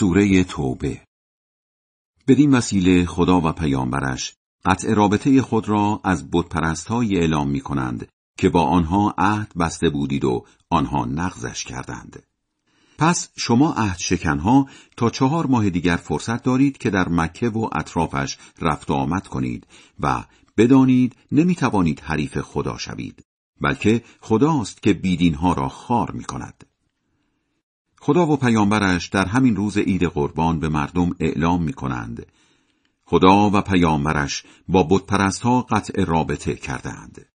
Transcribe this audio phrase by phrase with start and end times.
[0.00, 1.00] سوره توبه
[2.28, 4.34] بدین وسیله خدا و پیامبرش
[4.64, 8.08] قطع رابطه خود را از بتپرستهایی اعلام می کنند
[8.38, 12.22] که با آنها عهد بسته بودید و آنها نقضش کردند.
[12.98, 14.66] پس شما عهد شکنها
[14.96, 19.66] تا چهار ماه دیگر فرصت دارید که در مکه و اطرافش رفت و آمد کنید
[20.00, 20.24] و
[20.56, 23.24] بدانید نمی توانید حریف خدا شوید
[23.60, 26.69] بلکه خداست که بیدینها را خار می کند.
[28.02, 32.26] خدا و پیامبرش در همین روز عید قربان به مردم اعلام می کنند.
[33.04, 37.26] خدا و پیامبرش با بتپرست ها قطع رابطه کردند.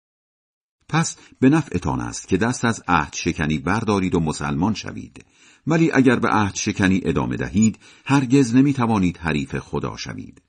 [0.89, 5.25] پس به نفعتان است که دست از عهد شکنی بردارید و مسلمان شوید.
[5.67, 10.43] ولی اگر به عهد شکنی ادامه دهید، هرگز نمی توانید حریف خدا شوید.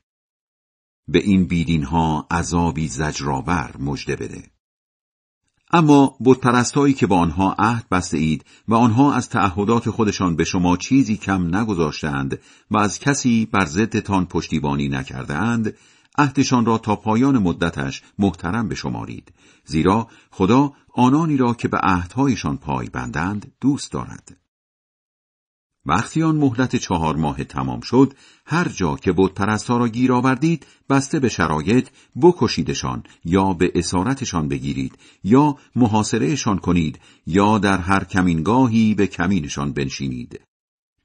[1.07, 4.55] به این بیدین ها عذابی زجرآور مژده بده.
[5.75, 10.77] اما بتپرستایی که با آنها عهد بسته اید و آنها از تعهدات خودشان به شما
[10.77, 12.39] چیزی کم نگذاشتند
[12.71, 15.73] و از کسی بر ضدتان پشتیبانی نکردهاند
[16.17, 19.34] عهدشان را تا پایان مدتش محترم بشمارید.
[19.65, 24.45] زیرا خدا آنانی را که به عهدهایشان پای بندند دوست دارد.
[25.86, 28.14] وقتی آن مهلت چهار ماه تمام شد
[28.46, 31.90] هر جا که بود پرستا را گیر آوردید بسته به شرایط
[32.22, 40.41] بکشیدشان یا به اسارتشان بگیرید یا محاصرهشان کنید یا در هر کمینگاهی به کمینشان بنشینید.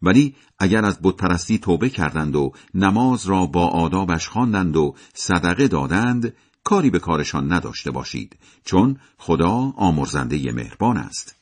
[0.02, 6.34] ولی اگر از بتپرستی توبه کردند و نماز را با آدابش خواندند و صدقه دادند
[6.64, 11.36] کاری به کارشان نداشته باشید چون خدا آمرزنده مهربان است.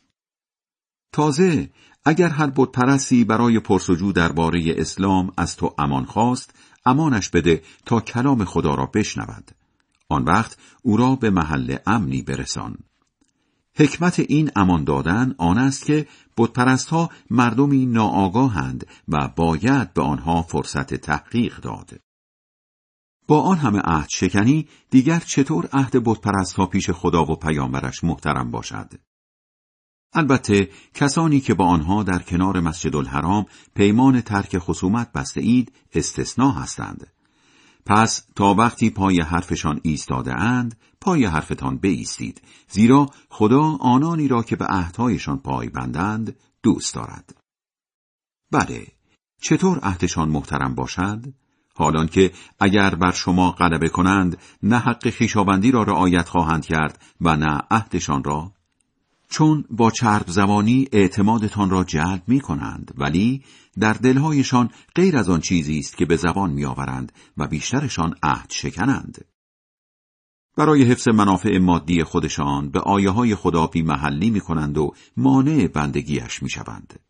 [1.13, 1.71] تازه
[2.09, 6.55] اگر هر بت پرستی برای پرسجو درباره اسلام از تو امان خواست
[6.87, 9.51] امانش بده تا کلام خدا را بشنود.
[10.09, 12.79] آن وقت او را به محل امنی برسان.
[13.77, 20.43] حکمت این امان دادن آن است که بتپرست ها مردمی ناآگاهند و باید به آنها
[20.43, 22.01] فرصت تحقیق داد.
[23.27, 28.51] با آن همه عهد شکنی دیگر چطور عهد بتپرست ها پیش خدا و پیامبرش محترم
[28.51, 29.08] باشد؟
[30.13, 36.53] البته کسانی که با آنها در کنار مسجد الحرام پیمان ترک خصومت بسته اید استثناء
[36.53, 37.07] هستند.
[37.87, 44.57] پس تا وقتی پای حرفشان ایستاده اند پای حرفتان بایستید زیرا خدا آنانی را که
[44.57, 47.35] به عهدهایشان پای بندند دوست دارد.
[48.53, 48.87] بله
[49.43, 51.25] چطور عهدشان محترم باشد؟
[51.75, 57.37] حالان که اگر بر شما غلبه کنند نه حق خیشاوندی را رعایت خواهند کرد و
[57.37, 58.53] نه عهدشان را
[59.29, 63.45] چون با چرب زبانی اعتمادتان را جلب می کنند ولی
[63.81, 68.51] در دلهایشان غیر از آن چیزی است که به زبان می آورند و بیشترشان عهد
[68.51, 69.25] شکنند.
[70.57, 75.67] برای حفظ منافع مادی خودشان به آیه های خدا بی محلی می کنند و مانع
[75.67, 77.01] بندگیش می شوند.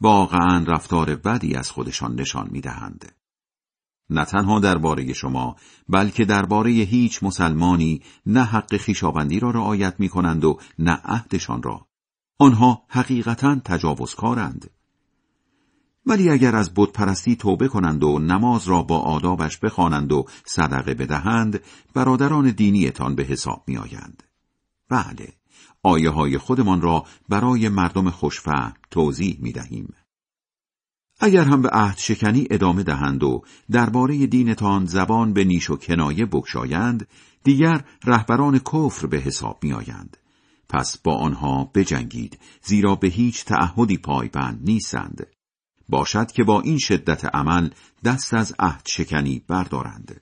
[0.00, 3.12] واقعا رفتار بدی از خودشان نشان می دهند.
[4.10, 5.56] نه تنها درباره شما
[5.88, 11.86] بلکه درباره هیچ مسلمانی نه حق خیشاوندی را رعایت می کنند و نه عهدشان را
[12.38, 14.70] آنها حقیقتا تجاوزکارند
[16.06, 21.60] ولی اگر از بتپرستی توبه کنند و نماز را با آدابش بخوانند و صدقه بدهند
[21.94, 24.22] برادران دینیتان به حساب می آیند.
[24.88, 25.32] بله
[25.82, 29.94] آیه های خودمان را برای مردم خوشفهم توضیح می دهیم.
[31.20, 36.26] اگر هم به عهد شکنی ادامه دهند و درباره دینتان زبان به نیش و کنایه
[36.26, 37.06] بکشایند
[37.44, 40.16] دیگر رهبران کفر به حساب می آیند.
[40.68, 45.26] پس با آنها بجنگید زیرا به هیچ تعهدی پایبند نیستند.
[45.88, 47.70] باشد که با این شدت عمل
[48.04, 50.20] دست از عهد شکنی بردارند.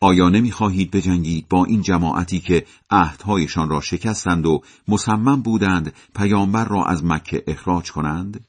[0.00, 6.84] آیا نمی‌خواهید بجنگید با این جماعتی که عهدهایشان را شکستند و مصمم بودند پیامبر را
[6.84, 8.44] از مکه اخراج کنند؟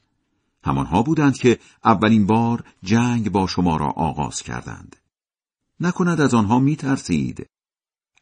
[0.65, 4.95] همانها بودند که اولین بار جنگ با شما را آغاز کردند.
[5.79, 7.49] نکند از آنها می ترسید.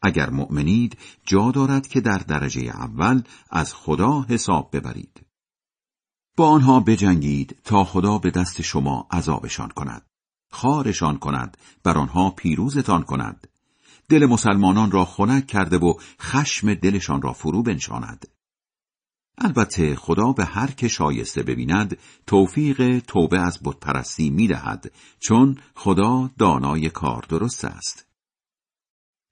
[0.01, 5.25] اگر مؤمنید جا دارد که در درجه اول از خدا حساب ببرید.
[6.37, 10.05] با آنها بجنگید تا خدا به دست شما عذابشان کند.
[10.51, 13.47] خارشان کند بر آنها پیروزتان کند.
[14.09, 18.32] دل مسلمانان را خنک کرده و خشم دلشان را فرو بنشاند.
[19.37, 21.97] البته خدا به هر که شایسته ببیند
[22.27, 28.05] توفیق توبه از بتپرستی می دهد چون خدا دانای کار درست است.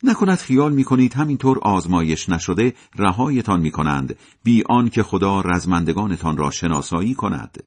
[0.04, 6.38] نکند خیال می کنید همینطور آزمایش نشده رهایتان می کنند بی آن که خدا رزمندگانتان
[6.38, 7.64] را شناسایی کند.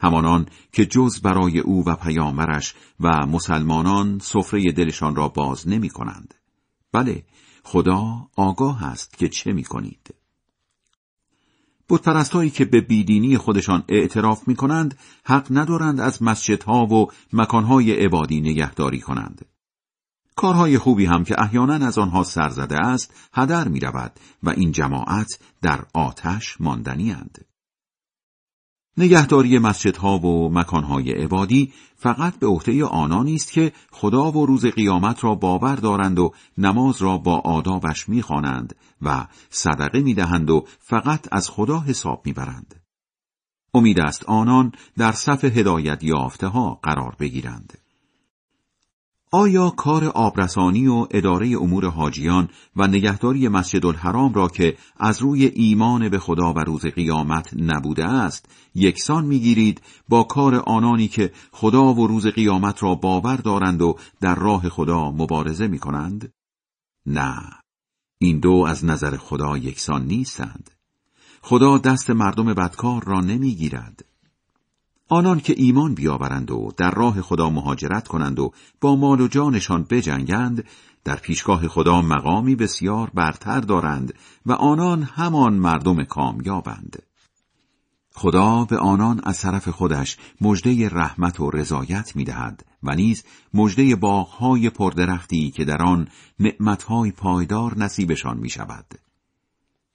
[0.00, 6.34] همانان که جز برای او و پیامبرش و مسلمانان سفره دلشان را باز نمی کنند.
[6.92, 7.24] بله
[7.64, 10.21] خدا آگاه است که چه می کنید.
[11.88, 18.40] بتپرستهایی که به بیدینی خودشان اعتراف می کنند حق ندارند از مسجدها و مکانهای عبادی
[18.40, 19.44] نگهداری کنند.
[20.36, 24.12] کارهای خوبی هم که احیانا از آنها سرزده است هدر می رود
[24.42, 27.44] و این جماعت در آتش ماندنی اند.
[28.96, 35.24] نگهداری مسجدها و مکانهای عبادی فقط به عهده آنانی است که خدا و روز قیامت
[35.24, 41.50] را باور دارند و نماز را با آدابش می‌خوانند و صدقه می‌دهند و فقط از
[41.50, 42.74] خدا حساب می‌برند.
[43.74, 47.78] امید است آنان در صف هدایت یافته ها قرار بگیرند.
[49.34, 55.46] آیا کار آبرسانی و اداره امور حاجیان و نگهداری مسجد الحرام را که از روی
[55.46, 61.94] ایمان به خدا و روز قیامت نبوده است یکسان می‌گیرید با کار آنانی که خدا
[61.94, 66.32] و روز قیامت را باور دارند و در راه خدا مبارزه می کنند؟
[67.06, 67.61] نه
[68.22, 70.70] این دو از نظر خدا یکسان نیستند.
[71.42, 74.04] خدا دست مردم بدکار را نمی‌گیرد.
[75.08, 79.86] آنان که ایمان بیاورند و در راه خدا مهاجرت کنند و با مال و جانشان
[79.90, 80.64] بجنگند
[81.04, 84.14] در پیشگاه خدا مقامی بسیار برتر دارند
[84.46, 87.02] و آنان همان مردم کامیابند.
[88.14, 92.71] خدا به آنان از طرف خودش مژده رحمت و رضایت می‌دهد.
[92.82, 93.24] و نیز
[93.54, 96.08] مژده باغهای پردرختی که در آن
[96.40, 98.86] نعمتهای پایدار نصیبشان می شود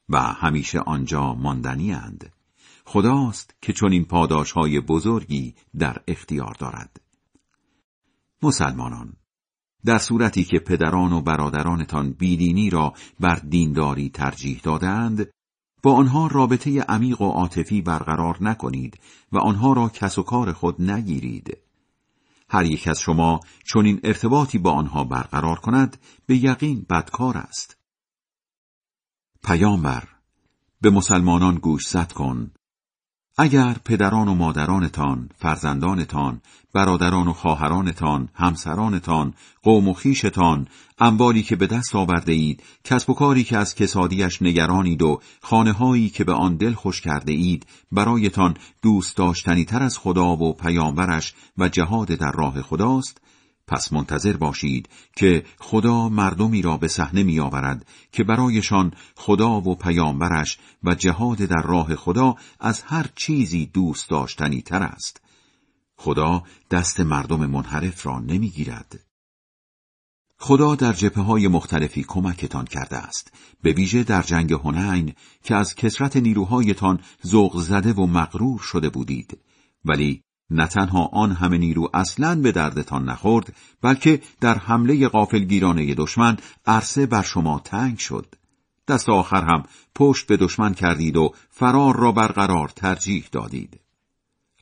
[0.10, 2.34] و همیشه آنجا ماندنی اند.
[2.86, 7.02] خداست که چون این پاداش های بزرگی در اختیار دارد.
[8.44, 9.14] مسلمانان
[9.86, 15.32] در صورتی که پدران و برادرانتان بیدینی را بر دینداری ترجیح دادند
[15.84, 19.00] با آنها رابطه عمیق و عاطفی برقرار نکنید
[19.32, 21.58] و آنها را کس و کار خود نگیرید
[22.50, 27.78] هر یک از شما چون این ارتباطی با آنها برقرار کند به یقین بدکار است.
[29.44, 30.04] پیامبر
[30.82, 32.52] به مسلمانان گوش زد کن
[33.40, 36.42] اگر پدران و مادرانتان، فرزندانتان،
[36.74, 40.68] برادران و خواهرانتان، همسرانتان، قوم و خیشتان،
[41.00, 45.72] اموالی که به دست آورده اید، کسب و کاری که از کسادیش نگرانید و خانه
[45.72, 50.54] هایی که به آن دل خوش کرده اید، برایتان دوست داشتنی تر از خدا و
[50.54, 53.22] پیامبرش و جهاد در راه خداست،
[53.68, 59.76] پس منتظر باشید که خدا مردمی را به صحنه می آورد که برایشان خدا و
[59.76, 65.22] پیامبرش و جهاد در راه خدا از هر چیزی دوست داشتنی تر است.
[65.96, 69.00] خدا دست مردم منحرف را نمی گیرد.
[70.40, 75.14] خدا در جبه های مختلفی کمکتان کرده است به ویژه در جنگ هنین
[75.44, 79.38] که از کسرت نیروهایتان ذوق زده و مغرور شده بودید
[79.86, 86.38] ولی نه تنها آن همه نیرو اصلا به دردتان نخورد بلکه در حمله غافلگیرانه دشمن
[86.66, 88.36] عرصه بر شما تنگ شد
[88.88, 89.64] دست آخر هم
[89.96, 93.80] پشت به دشمن کردید و فرار را برقرار ترجیح دادید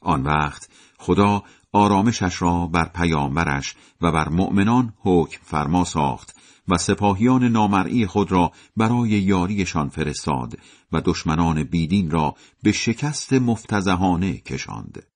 [0.02, 6.36] آن وقت خدا آرامشش را بر پیامبرش و بر مؤمنان حکم فرما ساخت
[6.68, 10.60] و سپاهیان نامرئی خود را برای یاریشان فرستاد
[10.92, 15.15] و دشمنان بیدین را به شکست مفتزهانه کشاند.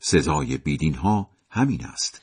[0.00, 2.20] سزای بیدین ها همین است.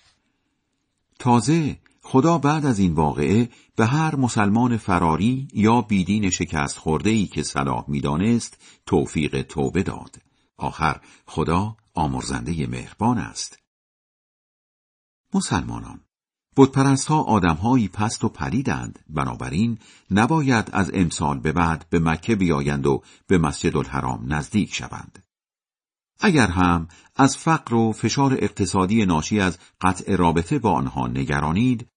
[1.19, 7.27] تازه خدا بعد از این واقعه به هر مسلمان فراری یا بیدین شکست خورده ای
[7.27, 10.15] که صلاح می‌دانست توفیق توبه داد.
[10.57, 13.59] آخر خدا آمرزنده مهربان است.
[15.33, 16.01] مسلمانان
[16.57, 19.77] بتپرست ها آدمهایی پست و پلیدند بنابراین
[20.11, 25.26] نباید از امسال به بعد به مکه بیایند و به مسجد الحرام نزدیک شوند.
[26.19, 31.87] اگر هم از فقر و فشار اقتصادی ناشی از قطع رابطه با آنها نگرانید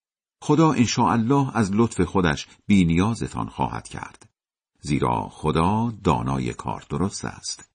[0.43, 4.29] خدا الله از لطف خودش بینیازتان خواهد کرد.
[4.81, 7.70] زیرا خدا دانای کار درست است.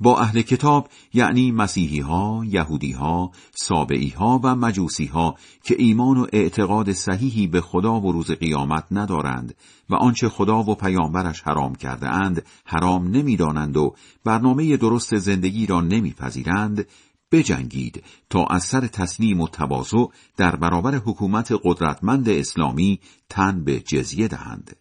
[0.00, 5.34] با اهل کتاب یعنی مسیحی ها، یهودی ها، سابعی ها و مجوسی ها
[5.64, 9.54] که ایمان و اعتقاد صحیحی به خدا و روز قیامت ندارند
[9.90, 15.80] و آنچه خدا و پیامبرش حرام کرده اند حرام نمی‌دانند و برنامه درست زندگی را
[15.80, 16.86] نمیپذیرند
[17.32, 24.28] بجنگید تا از سر تسلیم و تواضع در برابر حکومت قدرتمند اسلامی تن به جزیه
[24.28, 24.76] دهند.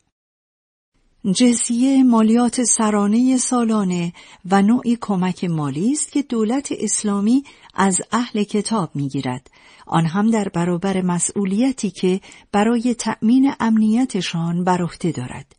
[1.32, 4.14] جزیه مالیات سرانه سالانه
[4.52, 9.50] و نوعی کمک مالی است که دولت اسلامی از اهل کتاب می‌گیرد.
[9.88, 15.56] آن هم در برابر مسئولیتی که برای تأمین امنیتشان بر عهده دارد.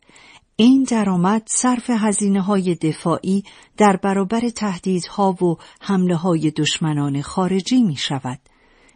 [0.55, 3.43] این درآمد صرف هزینه های دفاعی
[3.77, 8.39] در برابر تهدیدها و حمله های دشمنان خارجی می شود.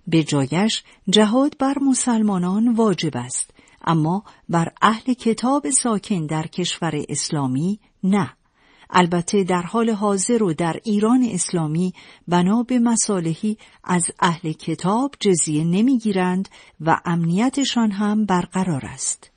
[0.07, 3.53] به جایش جهاد بر مسلمانان واجب است.
[3.89, 8.33] اما بر اهل کتاب ساکن در کشور اسلامی نه
[8.89, 11.93] البته در حال حاضر و در ایران اسلامی
[12.27, 16.49] بنا به مصالحی از اهل کتاب جزیه نمی‌گیرند
[16.81, 19.31] و امنیتشان هم برقرار است.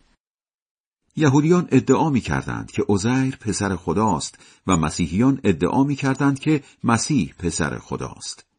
[1.17, 7.35] یهودیان ادعا می کردند که عزیر پسر خداست و مسیحیان ادعا می کردند که مسیح
[7.39, 8.52] پسر خداست.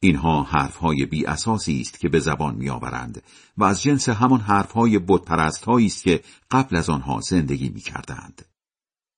[0.00, 3.22] اینها حرفهای بی اساسی است که به زبان می آورند
[3.56, 8.44] و از جنس همان حرفهای بتپرست است که قبل از آنها زندگی می کردند.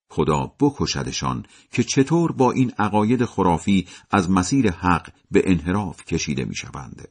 [0.08, 6.54] خدا بکشدشان که چطور با این عقاید خرافی از مسیر حق به انحراف کشیده می
[6.54, 7.08] شوند.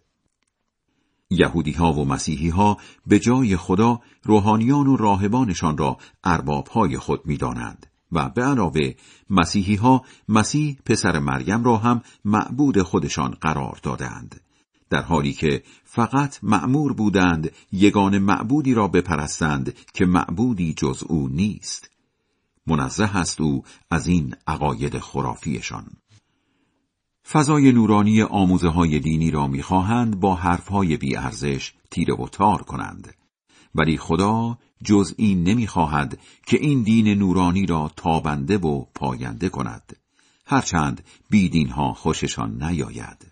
[1.29, 7.25] یهودی ها و مسیحی ها به جای خدا روحانیان و راهبانشان را ارباب های خود
[7.25, 8.93] می دانند و به علاوه
[9.29, 14.41] مسیحی ها مسیح پسر مریم را هم معبود خودشان قرار دادند.
[14.89, 21.89] در حالی که فقط معمور بودند یگان معبودی را بپرستند که معبودی جز او نیست.
[22.67, 25.85] منزه است او از این عقاید خرافیشان.
[27.31, 33.13] فضای نورانی آموزه های دینی را می‌خواهند با حرفهای بیارزش تیره و تار کنند.
[33.75, 39.95] ولی خدا جز این نمی‌خواهد که این دین نورانی را تابنده و پاینده کند.
[40.45, 43.31] هرچند بیدینها خوششان نیاید.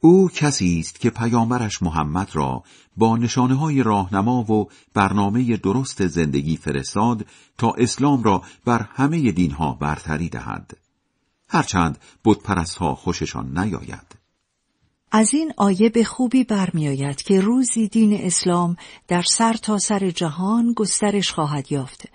[0.00, 2.62] او کسی است که پیامبرش محمد را
[2.96, 7.26] با نشانه های راهنما و برنامه درست زندگی فرستاد
[7.58, 10.76] تا اسلام را بر همه دینها برتری دهد.
[11.48, 11.98] هرچند
[12.78, 14.15] ها خوششان نیاید.
[15.16, 18.76] از این آیه به خوبی برمیآید که روزی دین اسلام
[19.08, 22.08] در سر تا سر جهان گسترش خواهد یافت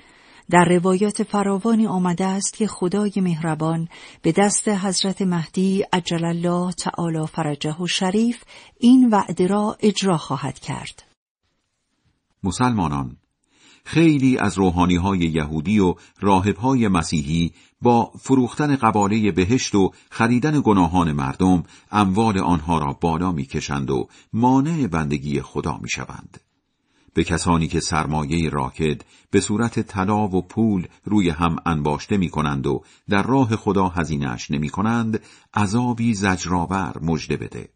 [0.49, 3.87] در روایات فراوانی آمده است که خدای مهربان
[4.21, 8.43] به دست حضرت مهدی عجل الله تعالی فرجه و شریف
[8.79, 11.03] این وعده را اجرا خواهد کرد.
[12.43, 13.17] مسلمانان
[13.85, 20.61] خیلی از روحانی های یهودی و راهب های مسیحی با فروختن قباله بهشت و خریدن
[20.61, 26.39] گناهان مردم اموال آنها را بالا می‌کشند و مانع بندگی خدا می‌شوند.
[27.13, 32.67] به کسانی که سرمایه راکد به صورت طلا و پول روی هم انباشته می کنند
[32.67, 35.19] و در راه خدا هزینهش نمی کنند
[35.53, 37.69] عذابی زجرآور مژده بده.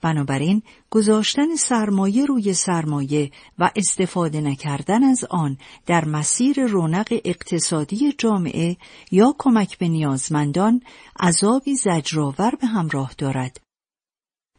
[0.00, 8.76] بنابراین گذاشتن سرمایه روی سرمایه و استفاده نکردن از آن در مسیر رونق اقتصادی جامعه
[9.10, 10.82] یا کمک به نیازمندان
[11.20, 13.60] عذابی زجرآور به همراه دارد.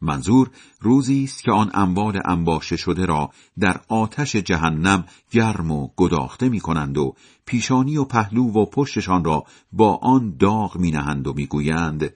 [0.02, 3.30] منظور روزی است که آن اموال انباشته شده را
[3.60, 9.44] در آتش جهنم گرم و گداخته می کنند و پیشانی و پهلو و پشتشان را
[9.72, 12.14] با آن داغ می نهند و می گویند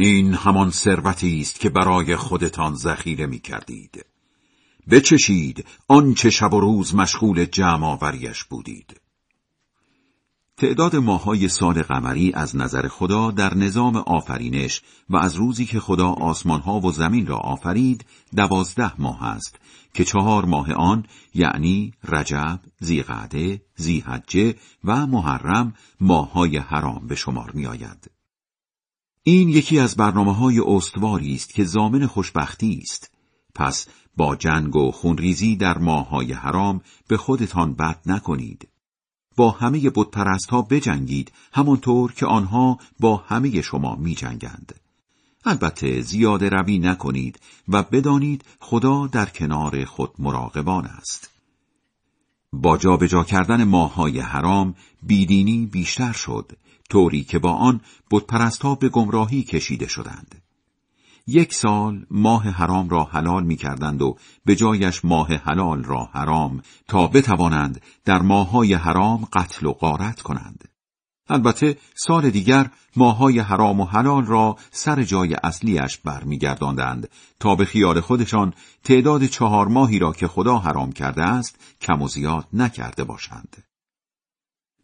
[0.00, 4.04] این همان ثروتی است که برای خودتان ذخیره می کردید.
[4.90, 9.00] بچشید آنچه شب و روز مشغول جمع آوریش بودید.
[10.56, 16.08] تعداد ماهای سال قمری از نظر خدا در نظام آفرینش و از روزی که خدا
[16.08, 18.04] آسمانها و زمین را آفرید
[18.36, 19.58] دوازده ماه است
[19.94, 27.66] که چهار ماه آن یعنی رجب، زیقعده، زیحجه و محرم ماهای حرام به شمار می
[27.66, 28.17] آید.
[29.30, 33.10] این یکی از برنامه های استواری است که زامن خوشبختی است.
[33.54, 38.68] پس با جنگ و خونریزی در ماهای حرام به خودتان بد نکنید.
[39.36, 44.74] با همه بتپرست ها بجنگید همانطور که آنها با همه شما می جنگند.
[45.44, 51.30] البته زیاده روی نکنید و بدانید خدا در کنار خود مراقبان است.
[52.52, 56.52] با جابجا کردن ماهای حرام بیدینی بیشتر شد
[56.90, 57.80] طوری که با آن
[58.10, 60.42] بتپرستها به گمراهی کشیده شدند.
[61.26, 66.62] یک سال ماه حرام را حلال می کردند و به جایش ماه حلال را حرام
[66.88, 70.68] تا بتوانند در ماههای حرام قتل و غارت کنند.
[71.28, 77.08] البته سال دیگر ماهای حرام و حلال را سر جای اصلیش برمیگرداندند
[77.40, 78.54] تا به خیال خودشان
[78.84, 83.67] تعداد چهار ماهی را که خدا حرام کرده است کم و زیاد نکرده باشند.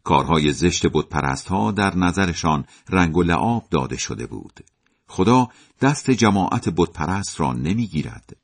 [0.05, 4.59] کارهای زشت بتپرست ها در نظرشان رنگ و لعاب داده شده بود.
[5.07, 5.47] خدا
[5.81, 8.37] دست جماعت بتپرست را نمی‌گیرد.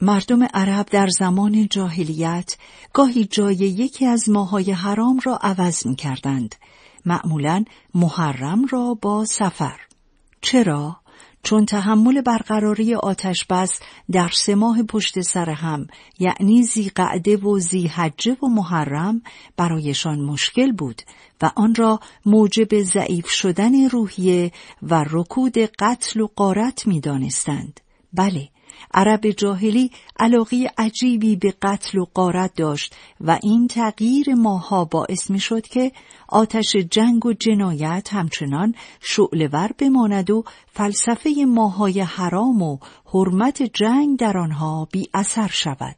[0.00, 2.56] مردم عرب در زمان جاهلیت
[2.92, 6.54] گاهی جای یکی از ماهای حرام را عوض می کردند.
[7.06, 9.80] معمولا محرم را با سفر.
[10.40, 10.99] چرا؟
[11.42, 13.80] چون تحمل برقراری آتش بس
[14.12, 15.86] در سه ماه پشت سر هم
[16.18, 19.22] یعنی زیقعده و زیحجه و محرم
[19.56, 21.02] برایشان مشکل بود
[21.42, 27.80] و آن را موجب ضعیف شدن روحیه و رکود قتل و قارت می دانستند.
[28.12, 28.48] بله
[28.94, 35.40] عرب جاهلی علاقی عجیبی به قتل و قارت داشت و این تغییر ماها باعث می
[35.40, 35.92] شد که
[36.28, 44.38] آتش جنگ و جنایت همچنان شعلور بماند و فلسفه ماهای حرام و حرمت جنگ در
[44.38, 45.96] آنها بی اثر شود.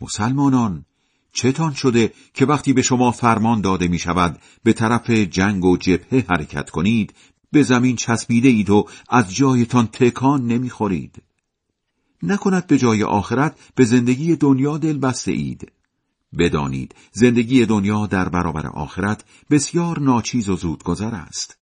[0.00, 0.84] مسلمانان
[1.32, 6.24] چتان شده که وقتی به شما فرمان داده می شود به طرف جنگ و جبهه
[6.30, 7.14] حرکت کنید
[7.52, 11.22] به زمین چسبیده اید و از جایتان تکان نمی‌خورید.
[12.22, 15.72] نکند به جای آخرت به زندگی دنیا دل بسته اید.
[16.38, 21.58] بدانید زندگی دنیا در برابر آخرت بسیار ناچیز و زودگذر است.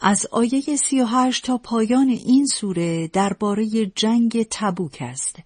[0.00, 5.36] از آیه سی و هشت تا پایان این سوره درباره جنگ تبوک است.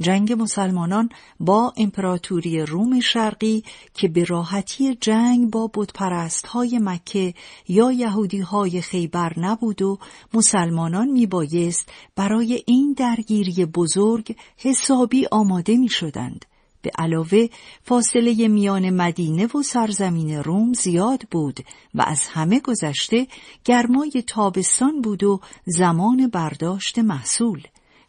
[0.00, 1.08] جنگ مسلمانان
[1.40, 7.34] با امپراتوری روم شرقی که به راحتی جنگ با بودپرست های مکه
[7.68, 9.98] یا یهودی های خیبر نبود و
[10.34, 16.44] مسلمانان می بایست برای این درگیری بزرگ حسابی آماده می شدند.
[16.82, 17.46] به علاوه
[17.82, 21.60] فاصله میان مدینه و سرزمین روم زیاد بود
[21.94, 23.26] و از همه گذشته
[23.64, 27.62] گرمای تابستان بود و زمان برداشت محصول.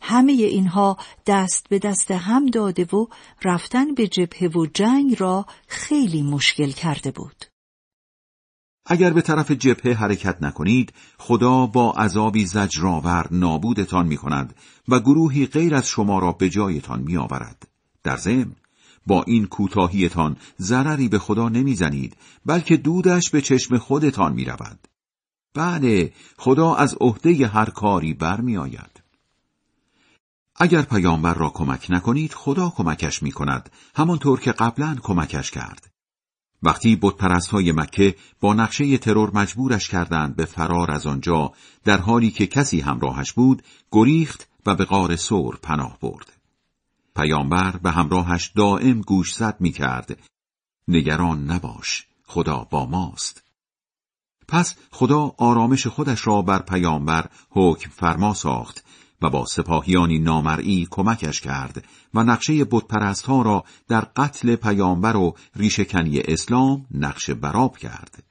[0.07, 3.07] همه اینها دست به دست هم داده و
[3.43, 7.45] رفتن به جبهه و جنگ را خیلی مشکل کرده بود.
[8.85, 14.55] اگر به طرف جبهه حرکت نکنید خدا با عذابی زجرآور نابودتان می کند
[14.87, 17.67] و گروهی غیر از شما را به جایتان می آورد.
[18.03, 18.55] در ضمن
[19.07, 24.79] با این کوتاهیتان ضرری به خدا نمی‌زنید بلکه دودش به چشم خودتان می رود.
[25.53, 28.94] بله خدا از عهده هر کاری برمی آید.
[30.55, 35.91] اگر پیامبر را کمک نکنید خدا کمکش می کند همانطور که قبلا کمکش کرد.
[36.63, 42.31] وقتی بتپرست های مکه با نقشه ترور مجبورش کردند به فرار از آنجا در حالی
[42.31, 46.33] که کسی همراهش بود گریخت و به غار سور پناه برد.
[47.15, 50.19] پیامبر به همراهش دائم گوشزد می کرد.
[50.87, 53.43] نگران نباش خدا با ماست.
[54.47, 58.85] پس خدا آرامش خودش را بر پیامبر حکم فرما ساخت
[59.25, 65.35] و با سپاهیانی نامرئی کمکش کرد و نقشه بتپرست ها را در قتل پیامبر و
[65.55, 68.23] ریشکنی اسلام نقشه براب کرد.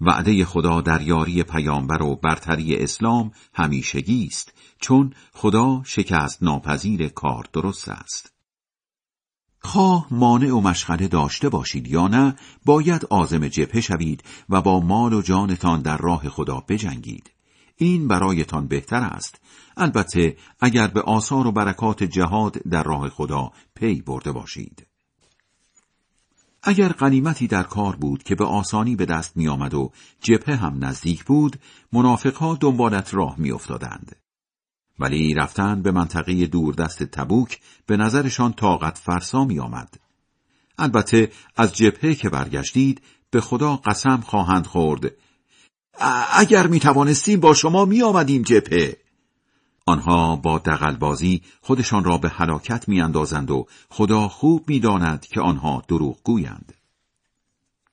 [0.00, 7.48] وعده خدا در یاری پیامبر و برتری اسلام همیشگی است چون خدا شکست ناپذیر کار
[7.52, 8.32] درست است.
[9.60, 15.12] خواه مانع و مشغله داشته باشید یا نه باید آزم جبهه شوید و با مال
[15.12, 17.30] و جانتان در راه خدا بجنگید.
[17.78, 19.40] این برایتان بهتر است
[19.76, 24.86] البته اگر به آثار و برکات جهاد در راه خدا پی برده باشید
[26.62, 30.84] اگر قنیمتی در کار بود که به آسانی به دست می آمد و جبهه هم
[30.84, 31.60] نزدیک بود
[31.92, 34.16] منافقها دنبالت راه می افتادند.
[34.98, 40.00] ولی رفتن به منطقه دوردست تبوک به نظرشان طاقت فرسا می آمد.
[40.78, 45.12] البته از جبهه که برگشتید به خدا قسم خواهند خورد
[46.32, 48.96] اگر می توانستیم با شما می آمدیم جبهه.
[49.86, 56.18] آنها با دقلبازی خودشان را به هلاکت میاندازند و خدا خوب می‌داند که آنها دروغ
[56.24, 56.74] گویند.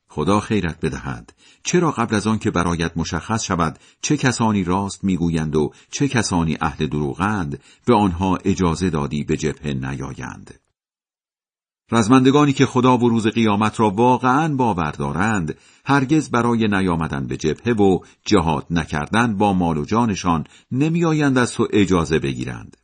[0.09, 1.33] خدا خیرت بدهد.
[1.63, 6.57] چرا قبل از آن که برایت مشخص شود چه کسانی راست می‌گویند و چه کسانی
[6.61, 10.59] اهل دروغند به آنها اجازه دادی به جبهه نیایند؟
[11.91, 17.73] رزمندگانی که خدا و روز قیامت را واقعا باور دارند هرگز برای نیامدن به جبهه
[17.73, 22.77] و جهاد نکردن با مال و جانشان نمیآیند از تو اجازه بگیرند.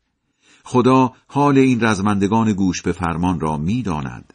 [0.64, 4.34] خدا حال این رزمندگان گوش به فرمان را می‌داند.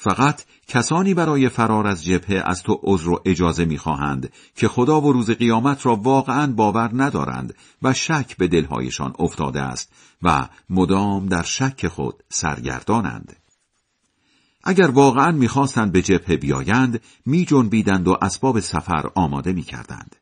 [0.00, 5.12] فقط کسانی برای فرار از جبهه از تو عذر و اجازه می‌خواهند که خدا و
[5.12, 11.42] روز قیامت را واقعا باور ندارند و شک به دلهایشان افتاده است و مدام در
[11.42, 13.36] شک خود سرگردانند.
[14.64, 20.16] اگر واقعا می‌خواستند به جبهه بیایند میجنبیدند و اسباب سفر آماده می‌کردند.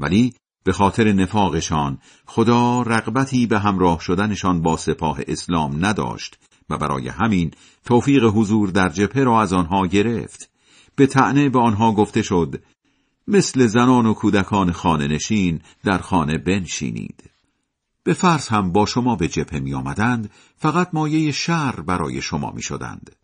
[0.00, 6.38] ولی به خاطر نفاقشان خدا رغبتی به همراه شدنشان با سپاه اسلام نداشت
[6.72, 7.50] و برای همین
[7.84, 10.50] توفیق حضور در جبهه را از آنها گرفت
[10.96, 12.62] به تعنه به آنها گفته شد
[13.28, 17.30] مثل زنان و کودکان خانه نشین در خانه بنشینید
[18.04, 22.62] به فرض هم با شما به جبهه می آمدند فقط مایه شر برای شما می
[22.62, 23.16] شدند.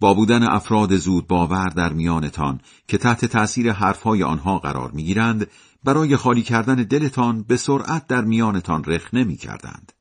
[0.00, 5.46] با بودن افراد زود باور در میانتان که تحت تأثیر حرفهای آنها قرار می گیرند
[5.84, 9.92] برای خالی کردن دلتان به سرعت در میانتان رخ نمی کردند.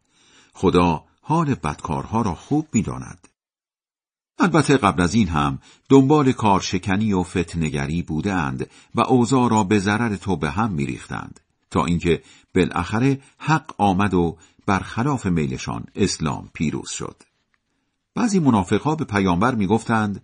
[0.53, 3.27] خدا حال بدکارها را خوب می‌داند.
[4.39, 10.15] البته قبل از این هم دنبال کارشکنی و فتنگری بودند و اوضاع را به ضرر
[10.15, 11.39] تو به هم میریختند.
[11.71, 12.23] تا اینکه
[12.55, 17.23] بالاخره حق آمد و برخلاف میلشان اسلام پیروز شد
[18.15, 20.21] بعضی منافقها به پیامبر می‌گفتند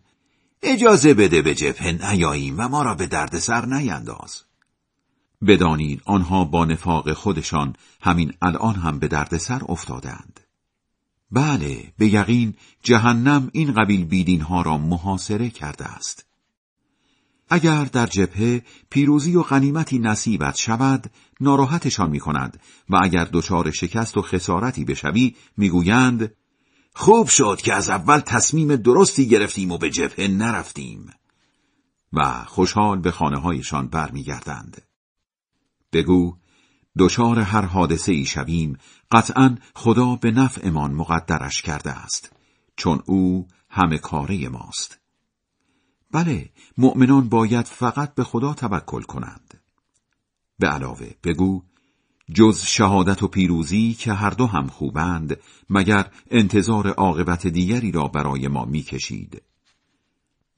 [0.62, 4.44] اجازه بده به جبهه نیاییم و ما را به دردسر نینداز
[5.48, 10.40] بدانید آنها با نفاق خودشان همین الان هم به دردسر افتادند
[11.32, 16.26] بله به یقین جهنم این قبیل بیدین ها را محاصره کرده است
[17.50, 21.12] اگر در جبهه پیروزی و غنیمتی نصیبت شود
[21.42, 22.60] ناراحتشان می کند
[22.90, 26.32] و اگر دچار شکست و خسارتی بشوی می‌گویند
[26.94, 31.10] خوب شد که از اول تصمیم درستی گرفتیم و به جبهه نرفتیم
[32.13, 34.82] و خوشحال به خانه هایشان برمیگردند.
[35.94, 36.38] بگو
[37.00, 38.78] دچار هر حادثه ای شویم
[39.12, 42.32] قطعا خدا به نفعمان مقدرش کرده است
[42.76, 45.00] چون او همه کاره ماست.
[46.12, 49.54] بله مؤمنان باید فقط به خدا توکل کنند.
[50.60, 51.64] به علاوه بگو
[52.34, 55.38] جز شهادت و پیروزی که هر دو هم خوبند
[55.70, 59.42] مگر انتظار عاقبت دیگری را برای ما می‌کشید؟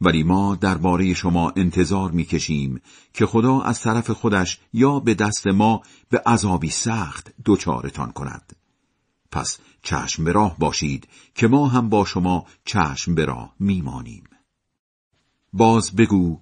[0.01, 2.81] ولی ما درباره شما انتظار می‌کشیم
[3.13, 8.55] که خدا از طرف خودش یا به دست ما به عذابی سخت دچارتان کند.
[9.31, 14.23] پس چشم به راه باشید که ما هم با شما چشم به راه میمانیم.
[15.53, 16.39] باز بگو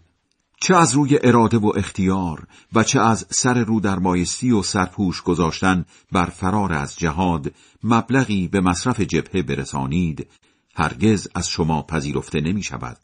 [0.62, 5.22] چه از روی اراده و اختیار و چه از سر رو در مایستی و سرپوش
[5.22, 10.28] گذاشتن بر فرار از جهاد مبلغی به مصرف جبهه برسانید
[10.76, 12.98] هرگز از شما پذیرفته نمی شود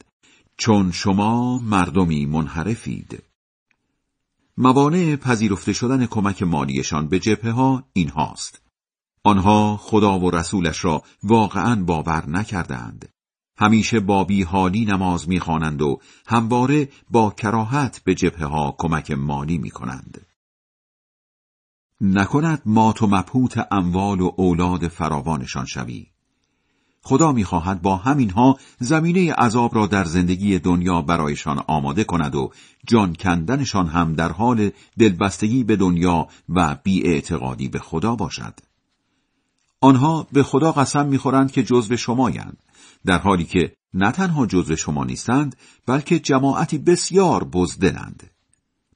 [0.56, 3.22] چون شما مردمی منحرفید
[4.56, 8.62] موانع پذیرفته شدن کمک مالیشان به جبهه ها این هاست
[9.22, 13.08] آنها خدا و رسولش را واقعا باور نکردند
[13.56, 20.26] همیشه با حالی نماز می‌خوانند و همواره با کراهت به جبهه ها کمک مالی می‌کنند.
[22.00, 26.13] نکند مات و مبهوت اموال و اولاد فراوانشان شوی.
[27.06, 32.50] خدا می‌خواهد با همینها زمینه عذاب را در زندگی دنیا برایشان آماده کند و
[32.86, 38.54] جان کندنشان هم در حال دلبستگی به دنیا و بیاعتقادی به خدا باشد.
[39.80, 42.56] آنها به خدا قسم می‌خورند که جزو شمایند
[43.06, 48.22] در حالی که نه تنها جزو شما نیستند بلکه جماعتی بسیار بزدلند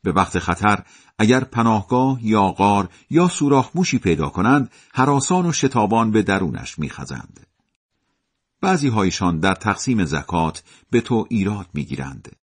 [0.02, 0.82] به وقت خطر
[1.18, 7.47] اگر پناهگاه یا غار یا سوراخ موشی پیدا کنند حراسان و شتابان به درونش میخزند
[8.60, 12.36] بعضی هایشان در تقسیم زکات به تو ایراد می‌گیرند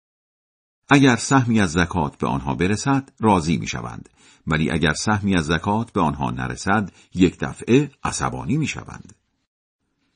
[0.89, 4.09] اگر سهمی از زکات به آنها برسد راضی می‌شوند
[4.47, 9.15] ولی اگر سهمی از زکات به آنها نرسد یک دفعه عصبانی می‌شوند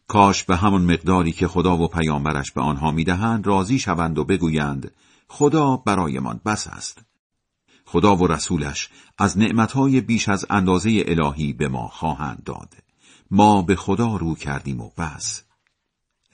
[0.09, 4.91] کاش به همون مقداری که خدا و پیامبرش به آنها می‌دهند راضی شوند و بگویند
[5.29, 7.03] خدا برایمان بس است.
[7.85, 12.75] خدا و رسولش از نعمتهای بیش از اندازه الهی به ما خواهند داد.
[13.31, 15.46] ما به خدا رو کردیم و بس.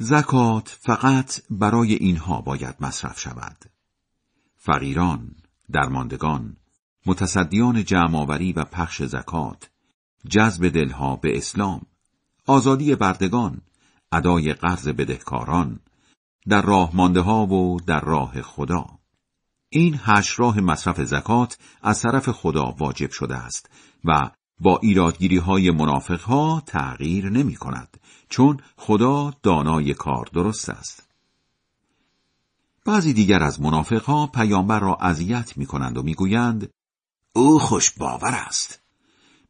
[0.03, 3.57] زکات فقط برای اینها باید مصرف شود.
[4.57, 5.35] فقیران،
[5.73, 6.57] درماندگان،
[7.07, 9.71] متصدیان جمعآوری و پخش زکات،
[10.29, 11.83] جذب دلها به اسلام،
[12.47, 13.61] آزادی بردگان،
[14.12, 15.81] ادای قرض بدهکاران،
[16.49, 18.87] در راه مانده ها و در راه خدا.
[19.69, 23.71] این هشت راه مصرف زکات از طرف خدا واجب شده است
[24.05, 27.97] و با ایرادگیری های منافق ها تغییر نمی کند
[28.33, 31.09] چون خدا دانای کار درست است.
[32.85, 36.71] بعضی دیگر از منافق ها پیامبر را اذیت می کنند و می‌گویند
[37.33, 38.81] او خوش باور است.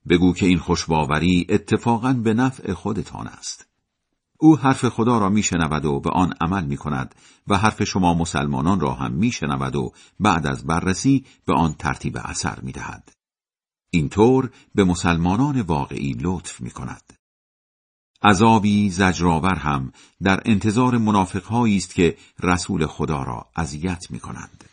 [0.08, 3.66] بگو که این خوشباوری اتفاقا به نفع خودتان است.
[4.38, 7.14] او حرف خدا را میشنود و به آن عمل می کند
[7.46, 12.60] و حرف شما مسلمانان را هم میشنود و بعد از بررسی به آن ترتیب اثر
[12.60, 13.12] می دهد.
[13.90, 17.21] اینطور به مسلمانان واقعی لطف می کند.
[18.24, 24.64] عذابی زجرآور هم در انتظار منافقهایی است که رسول خدا را اذیت می کنند.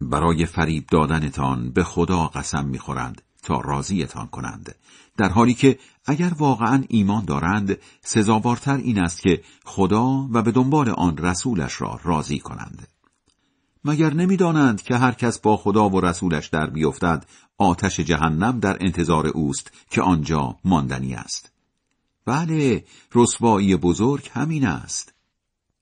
[0.00, 4.74] برای فریب دادنتان به خدا قسم می‌خورند تا راضیتان کنند
[5.16, 10.88] در حالی که اگر واقعا ایمان دارند سزاوارتر این است که خدا و به دنبال
[10.88, 12.88] آن رسولش را راضی کنند
[13.84, 17.26] مگر نمی‌دانند که هر کس با خدا و رسولش در بیفتد
[17.58, 21.57] آتش جهنم در انتظار اوست که آنجا ماندنی است
[22.28, 25.14] بله رسوایی بزرگ همین است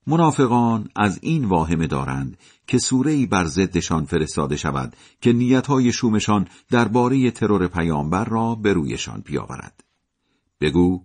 [0.07, 7.31] منافقان از این واهمه دارند که سوره‌ای بر ضدشان فرستاده شود که نیتهای شومشان درباره
[7.31, 9.85] ترور پیامبر را به رویشان بیاورد.
[10.61, 11.03] بگو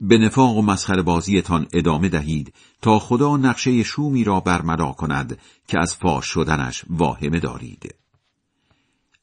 [0.00, 5.78] به نفاق و مسخره بازیتان ادامه دهید تا خدا نقشه شومی را برملا کند که
[5.80, 7.94] از فاش شدنش واهمه دارید.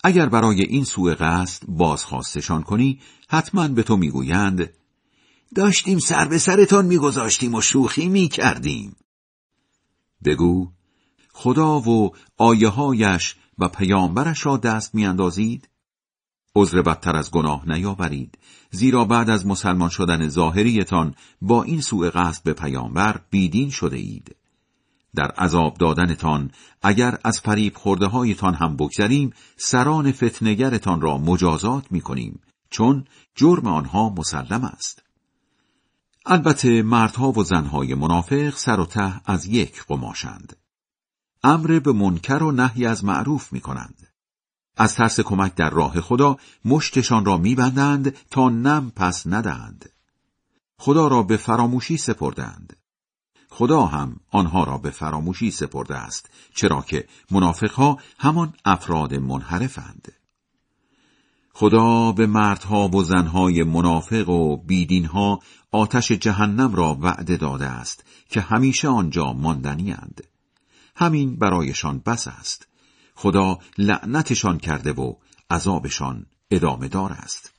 [0.04, 3.00] اگر برای این سوء قصد بازخواستشان کنی
[3.30, 4.70] حتما به تو می‌گویند
[5.56, 8.96] داشتیم سر به سرتان میگذاشتیم و شوخی می‌کردیم.
[10.26, 10.72] بگو
[11.34, 12.74] خدا و آیه
[13.58, 15.70] و پیامبرش را دست میاندازید؟
[16.56, 18.38] عذر بدتر از گناه نیاورید
[18.72, 24.36] زیرا بعد از مسلمان شدن ظاهریتان با این سوء قصد به پیامبر بیدین شده اید
[25.16, 32.02] در عذاب دادنتان اگر از فریب خورده هایتان هم بگذریم سران فتنگرتان را مجازات می
[32.02, 33.06] کنیم چون
[33.36, 35.07] جرم آنها مسلم است.
[36.30, 40.56] البته مردها و زنهای منافق سر و ته از یک قماشند.
[41.44, 44.08] امر به منکر و نهی از معروف می کنند
[44.78, 49.90] از ترس کمک در راه خدا مشتشان را میبندند تا نم پس ندهند.
[50.78, 52.78] خدا را به فراموشی سپردند.
[53.50, 60.17] خدا هم آنها را به فراموشی سپرده است چرا که منافقها همان افراد منحرفند.
[61.60, 65.40] خدا به مردها و زنهای منافق و بیدینها
[65.72, 70.24] آتش جهنم را وعده داده است که همیشه آنجا ماندنی اند.
[70.96, 72.68] همین برایشان بس است
[73.16, 75.14] خدا لعنتشان کرده و
[75.52, 77.54] عذابشان ادامه دار است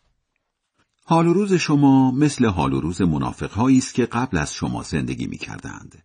[1.05, 5.27] حال و روز شما مثل حال و روز منافقهایی است که قبل از شما زندگی
[5.27, 6.05] می کردند.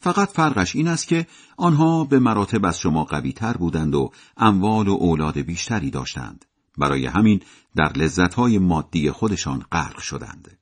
[0.00, 4.88] فقط فرقش این است که آنها به مراتب از شما قوی تر بودند و اموال
[4.88, 6.44] و اولاد بیشتری داشتند.
[6.78, 7.40] برای همین
[7.76, 10.58] در لذتهای مادی خودشان غرق شدند.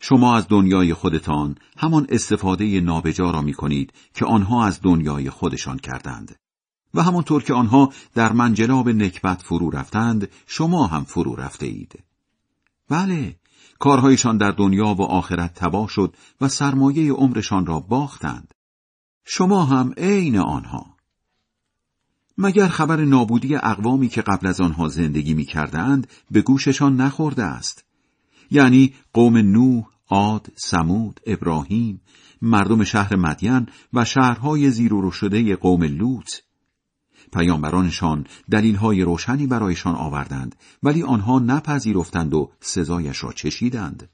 [0.00, 5.78] شما از دنیای خودتان همان استفاده نابجا را می کنید که آنها از دنیای خودشان
[5.78, 6.36] کردند.
[6.94, 12.04] و همانطور که آنها در منجلاب نکبت فرو رفتند شما هم فرو رفته اید.
[12.88, 13.36] بله
[13.78, 18.54] کارهایشان در دنیا و آخرت تباه شد و سرمایه عمرشان را باختند
[19.24, 20.93] شما هم عین آنها
[22.38, 27.84] مگر خبر نابودی اقوامی که قبل از آنها زندگی می کردند به گوششان نخورده است؟
[28.50, 32.00] یعنی قوم نوح، عاد، سمود، ابراهیم،
[32.42, 36.30] مردم شهر مدین و شهرهای زیر و شده قوم لوط.
[37.32, 44.08] پیامبرانشان دلیلهای روشنی برایشان آوردند ولی آنها نپذیرفتند و سزایش را چشیدند.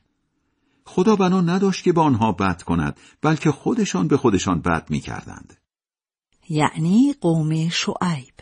[0.84, 5.59] خدا بنا نداشت که با آنها بد کند بلکه خودشان به خودشان بد می کردند.
[6.50, 8.34] یعنی قوم شعیب.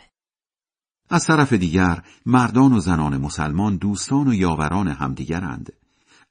[1.09, 5.73] از طرف دیگر مردان و زنان مسلمان دوستان و یاوران همدیگرند.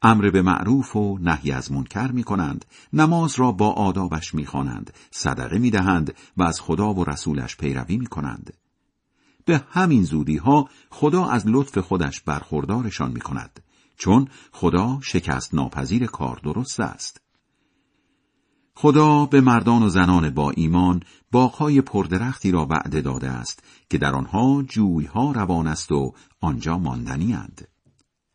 [0.03, 4.93] امر به معروف و نهی از منکر می کنند نماز را با آدابش می خوانند
[5.11, 8.55] صدقه می دهند و از خدا و رسولش پیروی می کنند
[9.45, 13.61] به همین زودی ها خدا از لطف خودش برخوردارشان می کند
[13.97, 17.28] چون خدا شکست ناپذیر کار درست است.
[18.81, 24.15] خدا به مردان و زنان با ایمان باغهای پردرختی را وعده داده است که در
[24.15, 27.69] آنها جویها روان است و آنجا ماندنی اند.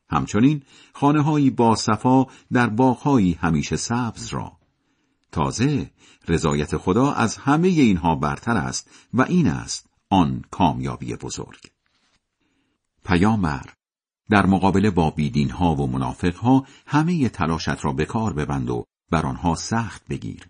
[0.09, 4.51] همچنین خانههایی با صفا در باغهایی همیشه سبز را
[5.31, 5.91] تازه
[6.27, 11.71] رضایت خدا از همه اینها برتر است و این است آن کامیابی بزرگ
[13.05, 13.65] پیامبر
[14.29, 18.85] در مقابله با بیدین ها و منافق ها همه تلاشت را به کار ببند و
[19.13, 20.47] بر آنها سخت بگیر.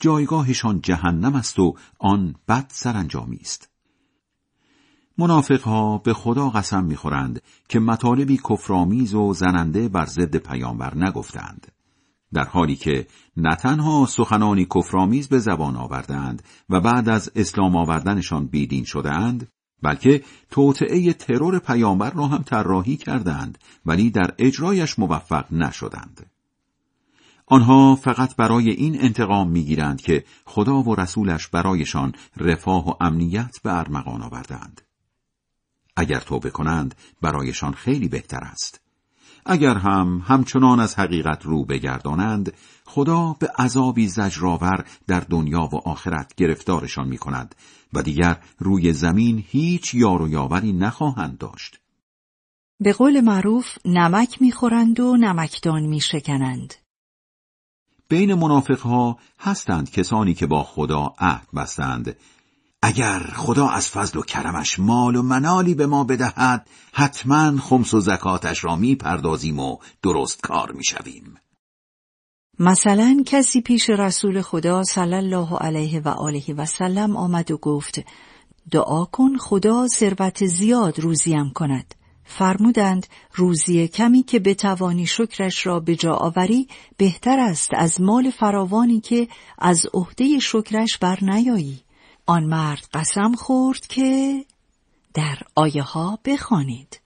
[0.00, 3.70] جایگاهشان جهنم است و آن بد سرانجامی است.
[5.18, 11.72] منافقها به خدا قسم می‌خورند که مطالبی کفرآمیز و زننده بر ضد پیامبر نگفتند.
[12.34, 18.46] در حالی که نه تنها سخنانی کفرآمیز به زبان آوردند و بعد از اسلام آوردنشان
[18.46, 19.48] بیدین شدهاند
[19.82, 26.30] بلکه توطعه ترور پیامبر را هم طراحی کردند ولی در اجرایش موفق نشدند.
[27.50, 33.78] آنها فقط برای این انتقام می‌گیرند که خدا و رسولش برایشان رفاه و امنیت به
[33.78, 34.80] ارمغان آوردند.
[35.96, 38.80] اگر توبه کنند برایشان خیلی بهتر است.
[39.46, 42.52] اگر هم همچنان از حقیقت رو بگردانند
[42.84, 47.54] خدا به عذابی زجرآور در دنیا و آخرت گرفتارشان می کند
[47.92, 51.80] و دیگر روی زمین هیچ یار و یاوری نخواهند داشت.
[52.80, 56.74] به قول معروف نمک می‌خورند و نمکدان میشکنند.
[58.08, 62.16] بین منافقها هستند کسانی که با خدا عهد بستند.
[62.82, 68.00] اگر خدا از فضل و کرمش مال و منالی به ما بدهد حتما خمس و
[68.00, 71.34] زکاتش را می‌پردازیم و درست کار می‌شویم.
[72.58, 78.04] مثلا کسی پیش رسول خدا صلی الله علیه و آله و سلم آمد و گفت
[78.70, 81.94] دعا کن خدا ثروت زیاد روزیم کند.
[82.28, 89.00] فرمودند روزی کمی که بتوانی شکرش را به جا آوری بهتر است از مال فراوانی
[89.00, 91.80] که از عهده شکرش بر نیایی
[92.26, 94.44] آن مرد قسم خورد که
[95.14, 97.00] در آیه ها بخوانید.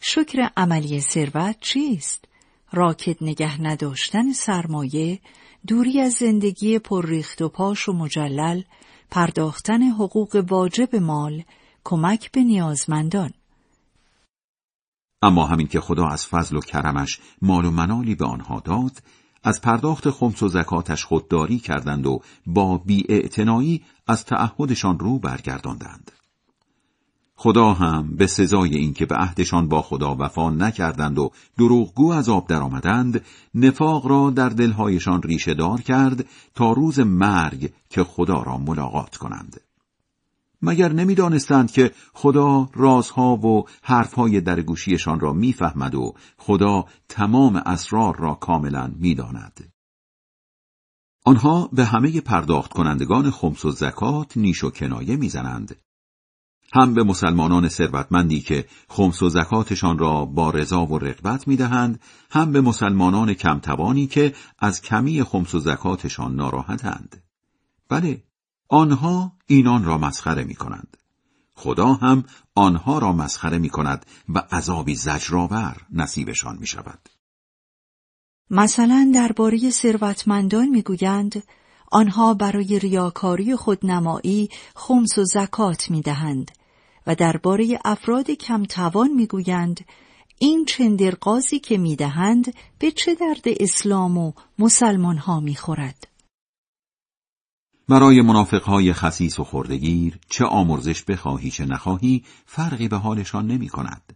[0.00, 2.24] شکر عملی ثروت چیست؟
[2.72, 5.20] راکت نگه نداشتن سرمایه،
[5.66, 8.62] دوری از زندگی پرریخت و پاش و مجلل،
[9.10, 11.42] پرداختن حقوق واجب مال،
[11.84, 13.30] کمک به نیازمندان.
[15.22, 19.02] اما همین که خدا از فضل و کرمش مال و منالی به آنها داد،
[19.44, 26.10] از پرداخت خمس و زکاتش خودداری کردند و با بیاعتنایی از تعهدشان رو برگرداندند.
[27.36, 32.48] خدا هم به سزای اینکه به عهدشان با خدا وفا نکردند و دروغگو از آب
[32.48, 33.24] درآمدند
[33.54, 39.60] نفاق را در دلهایشان ریشه دار کرد تا روز مرگ که خدا را ملاقات کنند
[40.62, 48.16] مگر نمی‌دانستند که خدا رازها و حرفهای در گوشیشان را می‌فهمد و خدا تمام اسرار
[48.16, 49.72] را کاملا می‌داند.
[51.24, 55.76] آنها به همه پرداخت کنندگان خمس و زکات نیش و کنایه می‌زنند.
[56.72, 62.52] هم به مسلمانان ثروتمندی که خمس و زکاتشان را با رضا و رغبت می‌دهند هم
[62.52, 67.22] به مسلمانان کمتوانی که از کمی خمس و زکاتشان ناراحتند.
[67.88, 68.22] بله
[68.68, 70.96] آنها اینان را مسخره می کنند
[71.54, 72.24] خدا هم
[72.54, 77.08] آنها را مسخره می کند و عذابی زجرآور نصیبشان می شود
[78.50, 81.42] مثلا درباره ثروتمندان می‌گویند
[81.92, 86.50] آنها برای ریاکاری خودنمایی خمس و زکات می دهند
[87.06, 89.80] و درباره افراد کمتوان می گویند
[90.38, 96.06] این چندرقازی که می دهند به چه درد اسلام و مسلمان ها می خورد.
[97.88, 104.12] برای منافقهای خسیس و خردگیر چه آمرزش بخواهی چه نخواهی فرقی به حالشان نمی کند.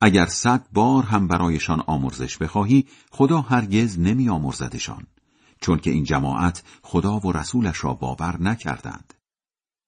[0.00, 5.06] اگر صد بار هم برایشان آمرزش بخواهی خدا هرگز نمی آمرزدشان.
[5.60, 9.14] چون که این جماعت خدا و رسولش را باور نکردند.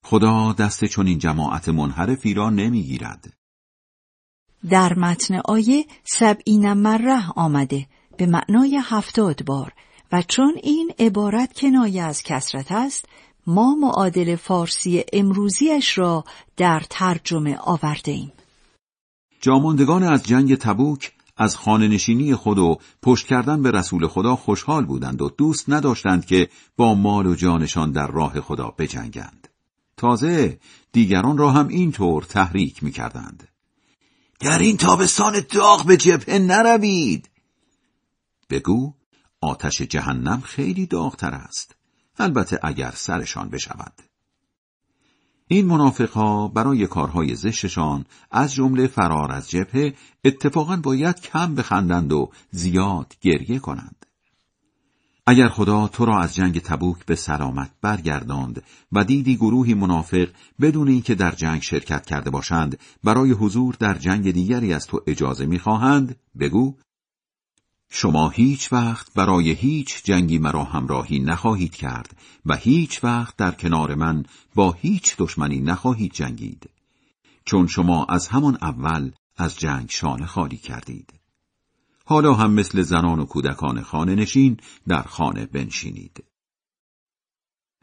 [0.04, 3.32] خدا دست چون این جماعت منحرفی را نمی‌گیرد.
[4.70, 9.72] در متن آیه سبعین مره آمده به معنای هفتاد بار
[10.12, 13.04] و چون این عبارت کنایه از کسرت است
[13.46, 16.24] ما معادل فارسی امروزیش را
[16.56, 18.32] در ترجمه آورده ایم.
[19.40, 24.84] جاماندگان از جنگ تبوک از خانه نشینی خود و پشت کردن به رسول خدا خوشحال
[24.84, 29.48] بودند و دوست نداشتند که با مال و جانشان در راه خدا بجنگند.
[29.96, 30.58] تازه
[30.92, 33.48] دیگران را هم اینطور تحریک می کردند.
[34.40, 37.28] در این تابستان داغ به جبهه نروید.
[38.50, 38.92] بگو
[39.40, 41.76] آتش جهنم خیلی داغتر است.
[42.18, 43.92] البته اگر سرشان بشود.
[45.48, 52.30] این منافقها برای کارهای زشتشان از جمله فرار از جبهه اتفاقا باید کم بخندند و
[52.50, 54.06] زیاد گریه کنند.
[55.26, 60.28] اگر خدا تو را از جنگ تبوک به سلامت برگرداند و دیدی گروهی منافق
[60.60, 65.46] بدون اینکه در جنگ شرکت کرده باشند برای حضور در جنگ دیگری از تو اجازه
[65.46, 66.74] می‌خواهند بگو
[67.90, 73.94] شما هیچ وقت برای هیچ جنگی مرا همراهی نخواهید کرد و هیچ وقت در کنار
[73.94, 74.24] من
[74.54, 76.70] با هیچ دشمنی نخواهید جنگید.
[77.44, 81.12] چون شما از همان اول از جنگ شانه خالی کردید.
[82.04, 84.56] حالا هم مثل زنان و کودکان خانه نشین
[84.88, 86.24] در خانه بنشینید.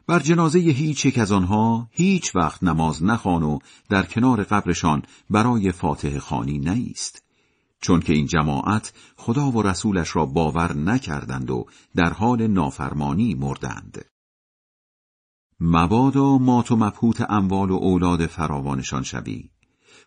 [0.06, 5.72] بر جنازه هیچ یک از آنها هیچ وقت نماز نخوان و در کنار قبرشان برای
[5.72, 7.25] فاتح خانی نیست.
[7.80, 14.04] چون که این جماعت خدا و رسولش را باور نکردند و در حال نافرمانی مردند.
[15.60, 19.50] مبادا مات و مبهوت اموال و اولاد فراوانشان شوی.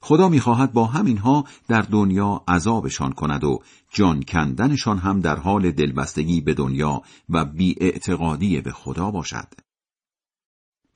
[0.01, 3.59] خدا می‌خواهد با همینها در دنیا عذابشان کند و
[3.93, 9.47] جان کندنشان هم در حال دلبستگی به دنیا و بیاعتقادی به خدا باشد.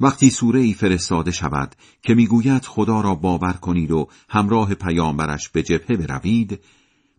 [0.04, 5.64] وقتی سوره ای فرستاده شود که می‌گوید خدا را باور کنید و همراه پیامبرش به
[5.64, 6.60] جبهه بروید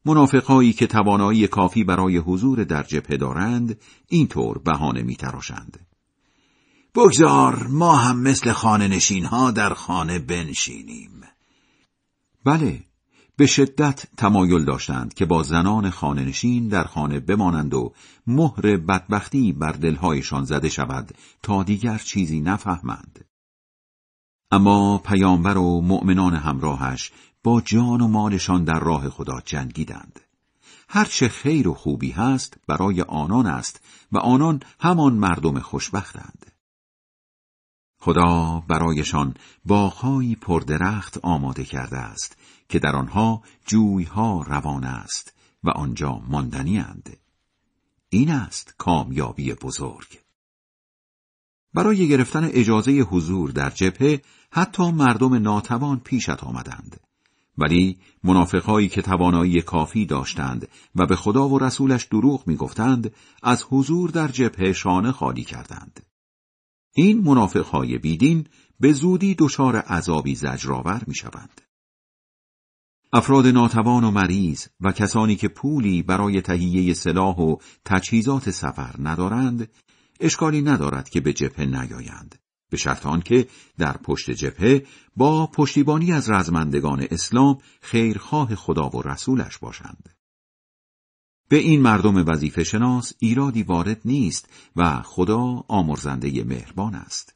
[0.05, 5.87] منافقهایی که توانایی کافی برای حضور در جبهه دارند اینطور بهانه میتراشند.
[6.95, 11.11] بگذار ما هم مثل خانه نشین ها در خانه بنشینیم.
[12.45, 12.81] بله
[13.37, 17.93] به شدت تمایل داشتند که با زنان خانه نشین در خانه بمانند و
[18.27, 23.25] مهر بدبختی بر دلهایشان زده شود تا دیگر چیزی نفهمند.
[24.51, 30.21] اما پیامبر و مؤمنان همراهش با جان و مالشان در راه خدا جنگیدند.
[30.89, 36.47] هرچه خیر و خوبی هست برای آنان است و آنان همان مردم خوشبختند.
[37.99, 39.35] خدا برایشان
[39.65, 42.37] باغهایی پردرخت آماده کرده است
[42.75, 47.17] که در آنها جویها روان است و آنجا ماندنی اند.
[48.09, 50.19] این است کامیابی بزرگ.
[51.75, 57.01] برای گرفتن اجازه حضور در جبهه حتی مردم ناتوان پیشت آمدند.
[57.59, 64.11] ولی منافقهایی که توانایی کافی داشتند و به خدا و رسولش دروغ می‌گفتند از حضور
[64.11, 66.07] در جبهه شانه خالی کردند.
[66.95, 68.47] این منافقهای بیدین
[68.81, 71.61] به زودی دچار عذابی زجرآور می‌شوند.
[73.17, 79.69] افراد ناتوان و مریض و کسانی که پولی برای تهیه سلاح و تجهیزات سفر ندارند
[80.21, 82.35] اشکالی ندارد که به جبهه نیایند.
[82.71, 83.49] به شرط آنکه
[83.79, 84.87] در پشت جبهه
[85.17, 90.11] با پشتیبانی از رزمندگان اسلام خیرخواه خدا و رسولش باشند.
[91.49, 97.35] به این مردم وظیفه شناس ایرادی وارد نیست و خدا آمرزنده مهربان است.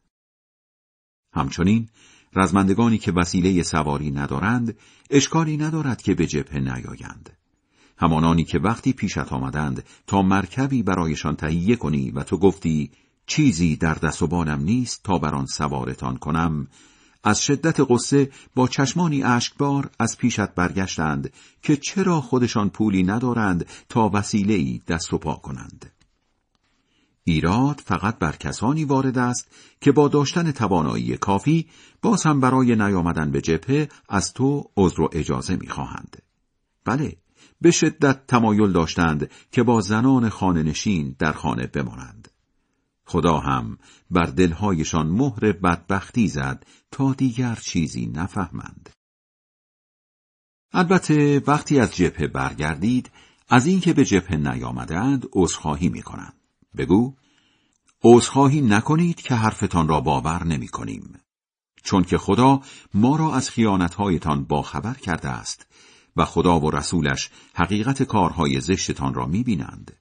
[1.33, 1.89] همچنین
[2.37, 4.77] رزمندگانی که وسیله سواری ندارند
[5.11, 7.31] اشکالی ندارد که به جبهه نیایند.
[7.99, 12.91] همانانی که وقتی پیشت آمدند تا مرکبی برایشان تهیه کنی و تو گفتی
[13.27, 16.67] چیزی در دست و بالم نیست تا بر آن سوارتان کنم
[17.25, 24.11] از شدت قصه با چشمانی اشکبار از پیشت برگشتند که چرا خودشان پولی ندارند تا
[24.15, 25.98] وسیله‌ای دست و پا کنند.
[27.31, 29.49] ایراد فقط بر کسانی وارد است
[29.81, 31.69] که با داشتن توانایی کافی
[32.03, 36.23] باز هم برای نیامدن به جبهه از تو عذر و اجازه می‌خواهند.
[36.85, 37.17] بله
[37.61, 42.29] به شدت تمایل داشتند که با زنان خانه نشین در خانه بمانند.
[43.05, 43.79] خدا هم
[44.11, 48.91] بر دلهایشان مهر بدبختی زد تا دیگر چیزی نفهمند.
[50.73, 53.11] البته وقتی از جبهه برگردید
[53.49, 56.38] از اینکه به جبهه نیامدند عذرخواهی می‌کنند.
[56.77, 57.15] بگو
[58.05, 61.19] عذرخواهی نکنید که حرفتان را باور نمی کنیم.
[61.83, 62.61] چون که خدا
[62.95, 65.67] ما را از خیانتهایتان باخبر کرده است
[66.17, 69.97] و خدا و رسولش حقیقت کارهای زشتتان را می بینند.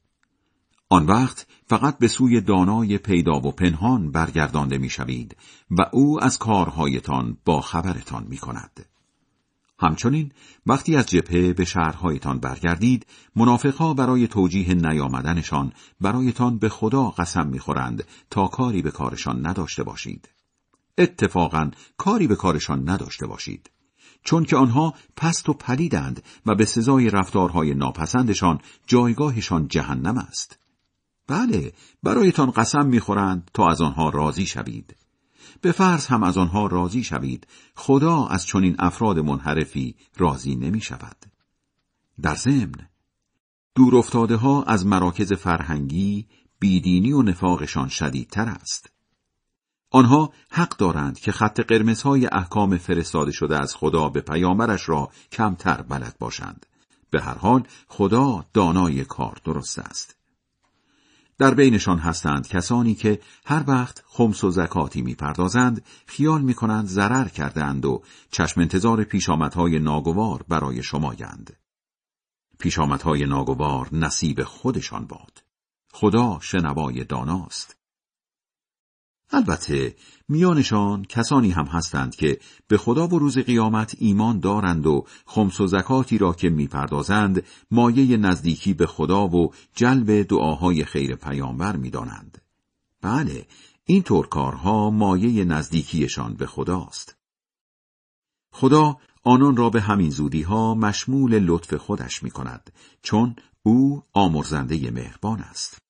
[0.89, 5.37] آن وقت فقط به سوی دانای پیدا و پنهان برگردانده می شوید
[5.71, 8.85] و او از کارهایتان با خبرتان می کند.
[9.79, 10.31] همچنین
[10.65, 13.05] وقتی از جبهه به شهرهایتان برگردید
[13.35, 15.71] منافقها برای توجیه نیامدنشان
[16.01, 20.29] برایتان به خدا قسم می‌خورند تا کاری به کارشان نداشته باشید.
[20.97, 23.69] اتفاقا کاری به کارشان نداشته باشید.
[24.23, 30.59] چون که آنها پست و پلیدند و به سزای رفتارهای ناپسندشان جایگاهشان جهنم است.
[31.27, 31.73] بله
[32.03, 34.95] برایتان قسم می‌خورند تا از آنها راضی شوید.
[35.61, 41.17] به فرض هم از آنها راضی شوید خدا از چنین افراد منحرفی راضی نمی شود
[42.21, 42.89] در ضمن
[43.75, 46.27] دور افتاده ها از مراکز فرهنگی
[46.59, 48.89] بیدینی و نفاقشان شدیدتر است.
[49.91, 55.81] آنها حق دارند که خط قرمزهای احکام فرستاده شده از خدا به پیامبرش را کمتر
[55.81, 56.65] بلد باشند.
[57.09, 60.16] به هر حال خدا دانای کار درست است.
[61.39, 67.85] در بینشان هستند کسانی که هر وقت خمس و زکاتی می‌پردازند خیال می‌کنند ضرر کردند
[67.85, 71.57] و چشم انتظار پیشامدهای ناگوار برای شمایند.
[72.59, 75.43] پیشامدهای ناگوار نصیب خودشان باد.
[75.93, 77.76] خدا شنوای داناست.
[79.31, 79.95] البته
[80.29, 85.67] میانشان کسانی هم هستند که به خدا و روز قیامت ایمان دارند و خمس و
[85.67, 92.41] زکاتی را که می‌پردازند مایه نزدیکی به خدا و جلب دعاهای خیر پیامبر می‌دانند.
[93.01, 93.47] بله،
[93.85, 97.17] این طور کارها مایه نزدیکیشان به خداست.
[98.51, 102.71] خدا آنان را به همین زودی ها مشمول لطف خودش می کند
[103.01, 105.86] چون او آمرزنده مهربان است.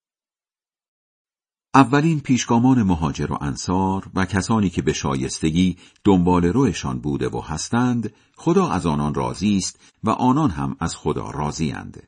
[1.74, 8.13] اولین پیشگامان مهاجر و انصار و کسانی که به شایستگی دنبال روشان بوده و هستند
[8.36, 12.07] خدا از آنان راضی است و آنان هم از خدا راضیند.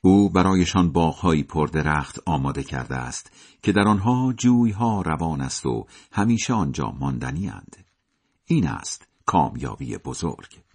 [0.00, 3.30] او برایشان باغهایی پردرخت آماده کرده است
[3.62, 7.76] که در آنها جویها روان است و همیشه آنجا ماندنی اند.
[8.44, 10.67] این است کامیابی بزرگ.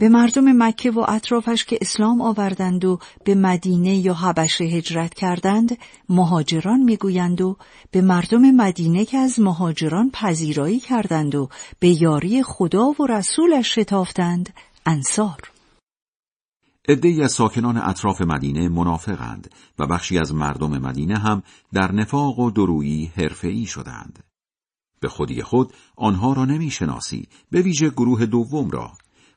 [0.00, 5.78] به مردم مکه و اطرافش که اسلام آوردند و به مدینه یا حبشه هجرت کردند
[6.08, 7.56] مهاجران می‌گویند و
[7.90, 11.48] به مردم مدینه که از مهاجران پذیرایی کردند و
[11.78, 14.54] به یاری خدا و رسولش شتافتند
[14.86, 15.50] انصار
[16.88, 21.42] عدهای از ساکنان اطراف مدینه منافقند و بخشی از مردم مدینه هم
[21.72, 24.18] در نفاق و درویی حرفه‌ای شدند.
[25.00, 28.92] به خودی خود آنها را نمی‌شناسی به ویژه گروه دوم را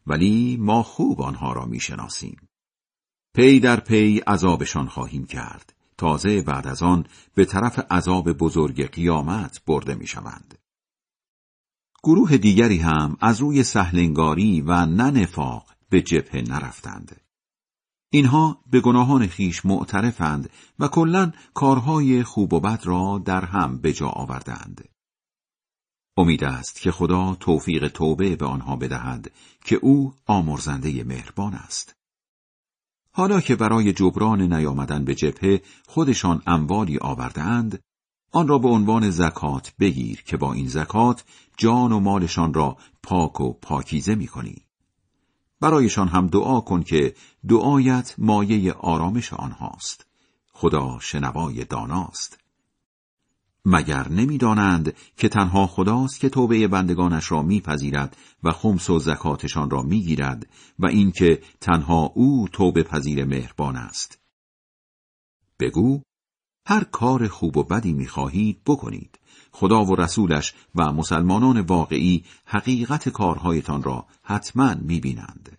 [0.08, 2.50] ولی ما خوب آنها را می‌شناسیم.
[3.36, 5.74] پی در پی عذابشان خواهیم کرد.
[5.98, 10.58] تازه بعد از آن به طرف عذاب بزرگ قیامت برده می‌شوند.
[12.04, 17.22] گروه دیگری هم از روی سهلنگاری و ننفاق به جبهه نرفتند.
[18.10, 20.50] اینها به گناهان خیش معترفند
[20.80, 24.90] و کلا کارهای خوب و بد را در هم به جا آوردند.
[26.18, 29.32] امید است که خدا توفیق توبه به آنها بدهد
[29.66, 31.96] که او آمرزنده مهربان است.
[33.12, 37.80] حالا که برای جبران نیامدن به جبهه خودشان اموالی آوردهاند،
[38.32, 41.24] آن را به عنوان زکات بگیر که با این زکات
[41.58, 44.66] جان و مالشان را پاک و پاکیزه می کنی.
[45.60, 47.16] برایشان هم دعا کن که
[47.48, 50.06] دعایت مایه آرامش آنهاست.
[50.54, 52.43] خدا شنوای داناست.
[53.66, 59.82] مگر نمی‌دانند که تنها خداست که توبه بندگانش را میپذیرد و خمس و زکاتشان را
[59.82, 60.48] می‌گیرد
[60.80, 64.20] و اینکه تنها او توبه پذیر مهربان است.
[65.60, 66.02] بگو
[66.68, 69.20] هر کار خوب و بدی می‌خواهید بکنید.
[69.52, 75.58] خدا و رسولش و مسلمانان واقعی حقیقت کارهایتان را حتما می‌بینند.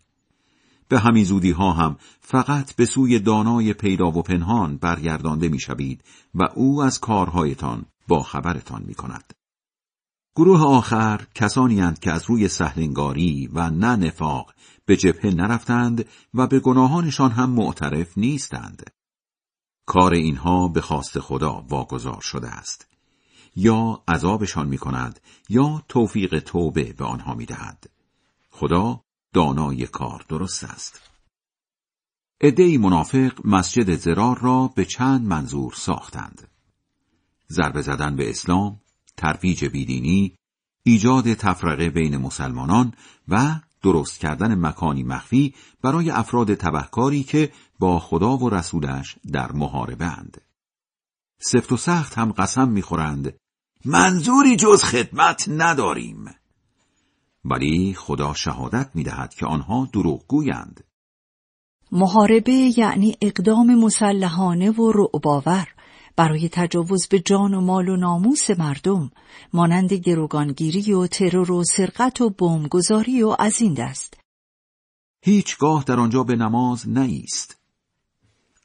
[0.88, 6.42] به همین زودی ها هم فقط به سوی دانای پیدا و پنهان برگردانده می‌شوید و
[6.54, 9.34] او از کارهایتان با خبرتان می کند.
[10.36, 16.46] گروه آخر کسانی هند که از روی سهلنگاری و نه نفاق به جبهه نرفتند و
[16.46, 18.90] به گناهانشان هم معترف نیستند.
[19.86, 22.86] کار اینها به خواست خدا واگذار شده است.
[23.56, 27.90] یا عذابشان می کند یا توفیق توبه به آنها می دهد.
[28.50, 29.00] خدا
[29.32, 31.10] دانای کار درست است.
[32.40, 36.48] ادهی منافق مسجد زرار را به چند منظور ساختند.
[37.50, 38.80] ضربه زدن به اسلام،
[39.16, 40.34] ترویج بیدینی،
[40.82, 42.92] ایجاد تفرقه بین مسلمانان
[43.28, 50.04] و درست کردن مکانی مخفی برای افراد تبهکاری که با خدا و رسولش در محاربه
[50.04, 50.40] اند.
[51.38, 53.34] سفت و سخت هم قسم می‌خورند
[53.84, 56.24] منظوری جز خدمت نداریم.
[57.44, 60.84] ولی خدا شهادت می‌دهد که آنها دروغگویند.
[61.92, 65.68] محاربه یعنی اقدام مسلحانه و رعباور
[66.16, 69.10] برای تجاوز به جان و مال و ناموس مردم
[69.52, 74.16] مانند گروگانگیری و ترور و سرقت و بمبگذاری و از این دست.
[75.22, 77.60] هیچگاه در آنجا به نماز نیست.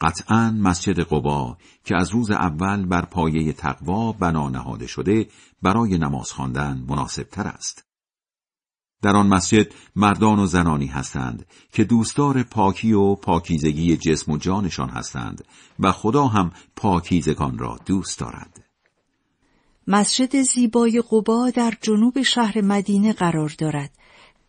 [0.02, 5.28] قطعا مسجد قبا که از روز اول بر پایه تقوا بنا نهاده شده
[5.62, 7.89] برای نماز خواندن مناسب تر است.
[9.02, 14.90] در آن مسجد مردان و زنانی هستند که دوستدار پاکی و پاکیزگی جسم و جانشان
[14.90, 15.44] هستند
[15.80, 18.66] و خدا هم پاکیزگان را دوست دارد.
[19.88, 23.92] مسجد زیبای قبا در جنوب شهر مدینه قرار دارد.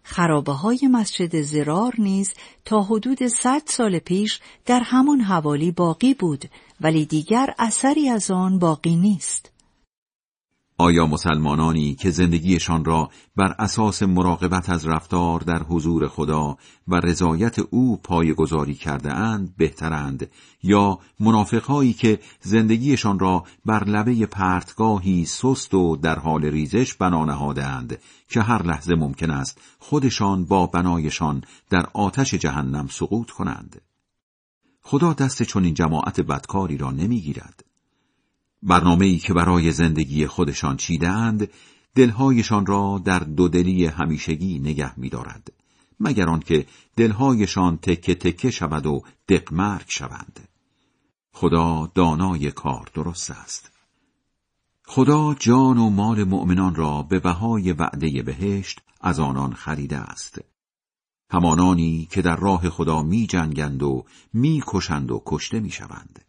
[0.03, 2.35] خرابه های مسجد زرار نیز
[2.65, 6.45] تا حدود صد سال پیش در همان حوالی باقی بود
[6.81, 9.50] ولی دیگر اثری از آن باقی نیست.
[10.81, 16.57] آیا مسلمانانی که زندگیشان را بر اساس مراقبت از رفتار در حضور خدا
[16.89, 20.31] و رضایت او پایگذاری کرده اند بهترند
[20.63, 27.99] یا منافقهایی که زندگیشان را بر لبه پرتگاهی سست و در حال ریزش بنا نهادهاند
[28.29, 33.81] که هر لحظه ممکن است خودشان با بنایشان در آتش جهنم سقوط کنند؟
[34.83, 37.70] خدا دست چنین جماعت بدکاری را نمی‌گیرد.
[38.63, 41.49] برنامه ای که برای زندگی خودشان چیدند
[41.95, 45.53] دلهایشان را در دودلی همیشگی نگه می‌دارد
[46.01, 50.49] مگر آنکه دلهایشان تکه تکه شود و دقمرگ شوند.
[51.33, 53.71] خدا دانای کار درست است.
[54.87, 60.39] خدا جان و مال مؤمنان را به بهای وعده بهشت از آنان خریده است.
[61.31, 66.25] همانانی که در راه خدا می جنگند و می کشند و کشته می شوند.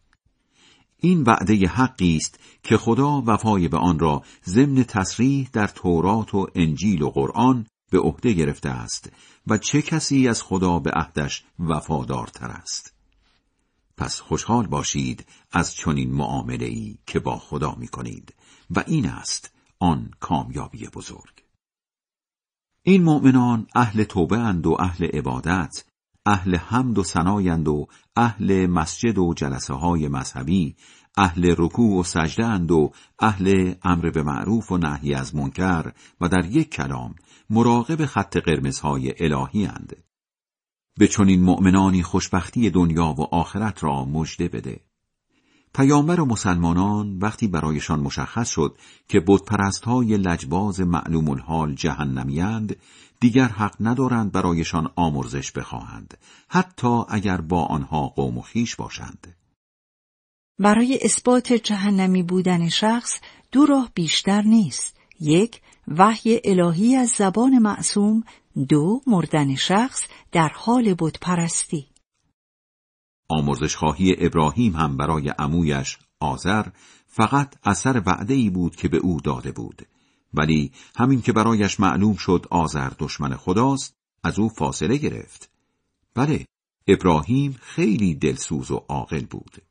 [1.03, 6.47] این وعده حقی است که خدا وفای به آن را ضمن تصریح در تورات و
[6.55, 9.11] انجیل و قرآن به عهده گرفته است
[9.47, 12.93] و چه کسی از خدا به عهدش وفادارتر است.
[13.97, 18.33] پس خوشحال باشید از چنین معامله ای که با خدا می کنید
[18.75, 21.43] و این است آن کامیابی بزرگ.
[22.83, 25.83] این مؤمنان اهل توبه اند و اهل عبادت
[26.25, 30.75] اهل حمد و سنایند و اهل مسجد و جلسه های مذهبی
[31.17, 35.91] اهل رکوع و سجده اند و اهل امر به معروف و نهی از منکر
[36.21, 37.15] و در یک کلام
[37.49, 39.95] مراقب خط قرمزهای الهی اند.
[40.97, 44.79] به چنین مؤمنانی خوشبختی دنیا و آخرت را مژده بده.
[45.73, 52.75] پیامبر و مسلمانان وقتی برایشان مشخص شد که بتپرست های لجباز معلوم الحال جهنمیند
[53.21, 56.17] دیگر حق ندارند برایشان آمرزش بخواهند
[56.49, 59.35] حتی اگر با آنها قوم و خیش باشند.
[60.59, 63.19] برای اثبات جهنمی بودن شخص
[63.51, 64.97] دو راه بیشتر نیست.
[65.19, 68.23] یک وحی الهی از زبان معصوم.
[68.69, 71.87] دو مردن شخص در حال بتپرستی.
[73.29, 76.65] آمرزش خواهی ابراهیم هم برای عمویش آذر
[77.07, 79.87] فقط اثر وعده ای بود که به او داده بود.
[80.33, 85.49] ولی همین که برایش معلوم شد آذر دشمن خداست از او فاصله گرفت.
[86.15, 86.45] بله
[86.87, 89.61] ابراهیم خیلی دلسوز و عاقل بود.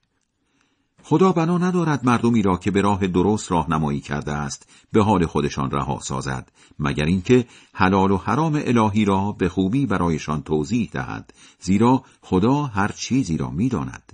[1.02, 5.70] خدا بنا ندارد مردمی را که به راه درست راهنمایی کرده است به حال خودشان
[5.70, 12.04] رها سازد مگر اینکه حلال و حرام الهی را به خوبی برایشان توضیح دهد زیرا
[12.22, 14.12] خدا هر چیزی را می‌داند.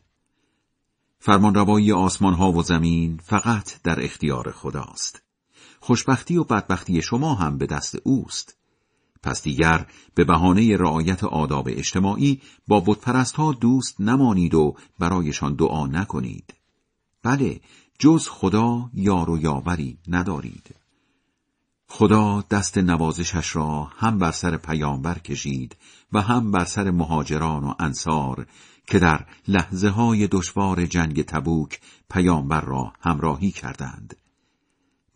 [1.18, 5.25] فرمانروایی آسمان ها و زمین فقط در اختیار خداست.
[5.86, 8.56] خوشبختی و بدبختی شما هم به دست اوست.
[9.22, 15.86] پس دیگر به بهانه رعایت آداب اجتماعی با بتپرست ها دوست نمانید و برایشان دعا
[15.86, 16.54] نکنید.
[17.22, 17.60] بله
[17.98, 20.74] جز خدا یار و یاوری ندارید.
[21.88, 25.76] خدا دست نوازشش را هم بر سر پیامبر کشید
[26.12, 28.46] و هم بر سر مهاجران و انصار
[28.86, 31.80] که در لحظه های دشوار جنگ تبوک
[32.10, 34.16] پیامبر را همراهی کردند.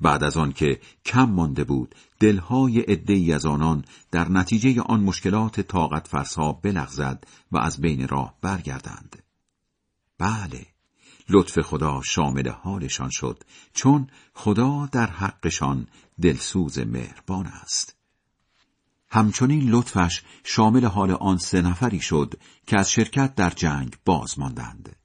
[0.01, 5.61] بعد از آن که کم مانده بود دلهای عدهای از آنان در نتیجه آن مشکلات
[5.61, 9.23] طاقت فرسا بلغزد و از بین راه برگردند.
[10.19, 10.67] بله
[11.29, 13.45] لطف خدا شامل حالشان شد
[13.75, 15.87] چون خدا در حقشان
[16.23, 17.97] دلسوز مهربان است.
[19.09, 22.35] همچنین لطفش شامل حال آن سه نفری شد
[22.67, 24.97] که از شرکت در جنگ باز ماندند.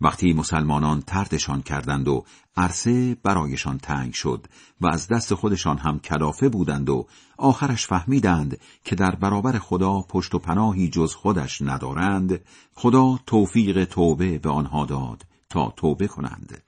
[0.00, 2.24] وقتی مسلمانان تردشان کردند و
[2.56, 4.46] عرصه برایشان تنگ شد
[4.80, 7.06] و از دست خودشان هم کلافه بودند و
[7.38, 12.40] آخرش فهمیدند که در برابر خدا پشت و پناهی جز خودش ندارند
[12.74, 16.62] خدا توفیق توبه به آنها داد تا توبه کنند.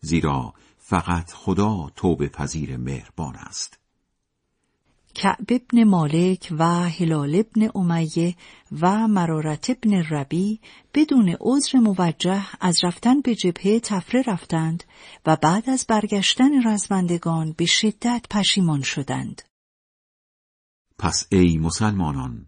[0.00, 3.78] زیرا فقط خدا توبه پذیر مهربان است.
[5.16, 8.36] کعب ابن مالک و هلال ابن امیه
[8.80, 10.60] و مرارت ابن ربی
[10.94, 14.84] بدون عذر موجه از رفتن به جبهه تفره رفتند
[15.26, 19.42] و بعد از برگشتن رزمندگان به شدت پشیمان شدند.
[20.98, 22.46] پس ای مسلمانان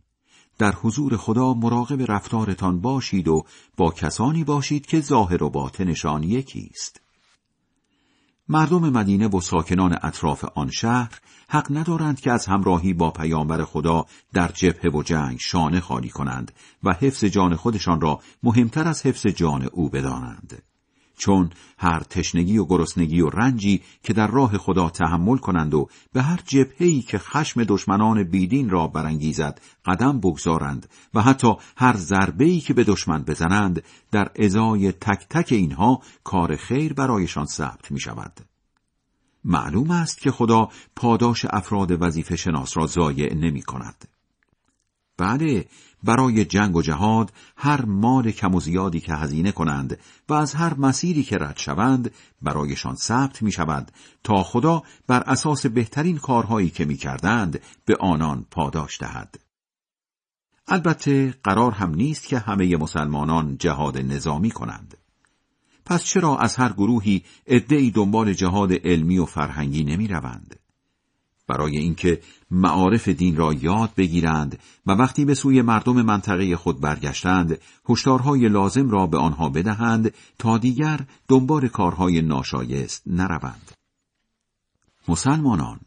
[0.59, 3.45] در حضور خدا مراقب رفتارتان باشید و
[3.77, 7.01] با کسانی باشید که ظاهر و باطنشان یکی است.
[8.49, 14.07] مردم مدینه و ساکنان اطراف آن شهر حق ندارند که از همراهی با پیامبر خدا
[14.33, 16.53] در جبهه و جنگ شانه خالی کنند
[16.85, 20.63] و حفظ جان خودشان را مهمتر از حفظ جان او بدانند.
[21.19, 26.23] چون هر تشنگی و گرسنگی و رنجی که در راه خدا تحمل کنند و به
[26.23, 32.75] هر جبهه‌ای که خشم دشمنان بیدین را برانگیزد قدم بگذارند و حتی هر ضربه‌ای که
[32.75, 38.41] به دشمن بزنند در ازای تک تک اینها کار خیر برایشان ثبت می شود.
[39.49, 44.09] معلوم است که خدا پاداش افراد وظیفه شناس را ضایع نمی کند.
[45.17, 45.67] بله
[46.03, 50.75] برای جنگ و جهاد هر مال کم و زیادی که هزینه کنند و از هر
[50.75, 52.11] مسیری که رد شوند
[52.43, 53.93] برایشان ثبت می شود
[54.25, 59.41] تا خدا بر اساس بهترین کارهایی که می کردند به آنان پاداش دهد.
[60.69, 64.98] البته قرار هم نیست که همه مسلمانان جهاد نظامی کنند.
[65.89, 70.59] پس چرا از هر گروهی عدهای دنبال جهاد علمی و فرهنگی نمی روند؟
[71.47, 72.21] برای اینکه
[72.51, 77.59] معارف دین را یاد بگیرند و وقتی به سوی مردم منطقه خود برگشتند
[77.89, 83.73] هشدارهای لازم را به آنها بدهند تا دیگر دنبال کارهای ناشایست نروند.
[85.09, 85.81] مسلمانان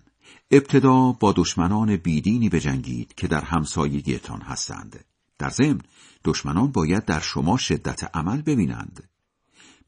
[0.51, 5.05] ابتدا با دشمنان بیدینی بجنگید که در همسایگیتان هستند.
[5.39, 5.81] در ضمن
[6.23, 9.10] دشمنان باید در شما شدت عمل ببینند.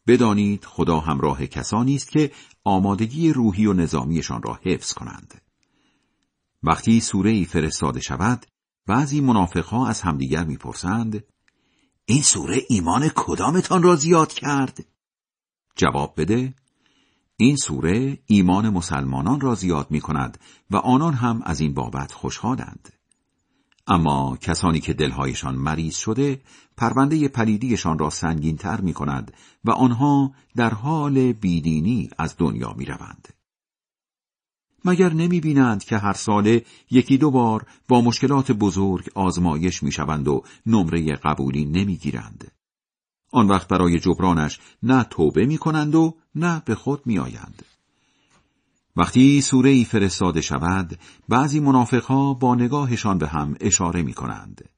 [0.08, 2.32] بدانید خدا همراه کسانی است که
[2.64, 5.41] آمادگی روحی و نظامیشان را حفظ کنند
[6.64, 8.45] وقتی سوره ای فرستاده شود
[8.88, 11.24] بعضی منافقها از همدیگر می‌پرسند
[12.06, 14.86] این سوره ایمان کدامتان را زیاد کرد؟
[15.76, 16.54] جواب بده
[17.38, 20.39] این سوره ایمان مسلمانان را زیاد می کند
[20.72, 22.93] و آنان هم از این بابت خوشحالند.
[23.88, 26.42] اما کسانی که دلهایشان مریض شده
[26.78, 29.34] پرونده پلیدیشان را سنگینتر می کند
[29.66, 33.28] و آنها در حال بیدینی از دنیا می روند.
[34.86, 40.28] مگر نمی بینند که هر ساله یکی دو بار با مشکلات بزرگ آزمایش می شوند
[40.28, 42.52] و نمره قبولی نمی گیرند.
[43.32, 47.64] آن وقت برای جبرانش نه توبه می کنند و نه به خود می آیند.
[48.96, 54.70] وقتی سوره ای فرستاده شود بعضی منافقها با نگاهشان به هم اشاره می کنند.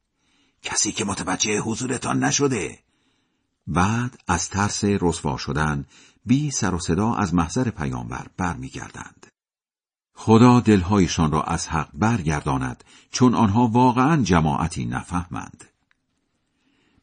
[0.61, 2.79] کسی که متوجه حضورتان نشده
[3.67, 5.85] بعد از ترس رسوا شدن
[6.25, 9.27] بی سر و صدا از محضر پیامبر برمیگردند.
[10.15, 15.63] خدا دلهایشان را از حق برگرداند چون آنها واقعا جماعتی نفهمند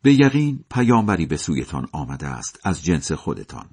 [0.03, 3.71] به یقین پیامبری به سویتان آمده است از جنس خودتان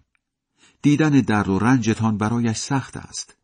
[0.82, 3.36] دیدن درد و رنجتان برایش سخت است.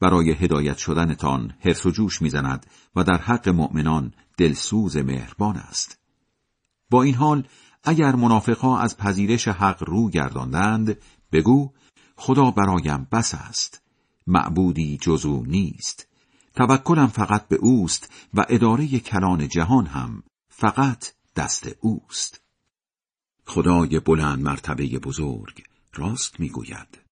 [0.00, 2.66] برای هدایت شدنتان حرس و جوش می‌زند
[2.96, 5.98] و در حق مؤمنان دلسوز مهربان است.
[6.90, 7.48] با این حال
[7.84, 10.98] اگر منافقها از پذیرش حق رو گرداندند
[11.32, 11.72] بگو
[12.16, 13.82] خدا برایم بس است.
[14.26, 16.06] معبودی جزو نیست.
[16.54, 22.40] توکلم فقط به اوست و اداره کلان جهان هم فقط دست اوست.
[23.46, 25.73] خدای بلند مرتبه بزرگ.
[25.96, 27.03] راست می‌گوید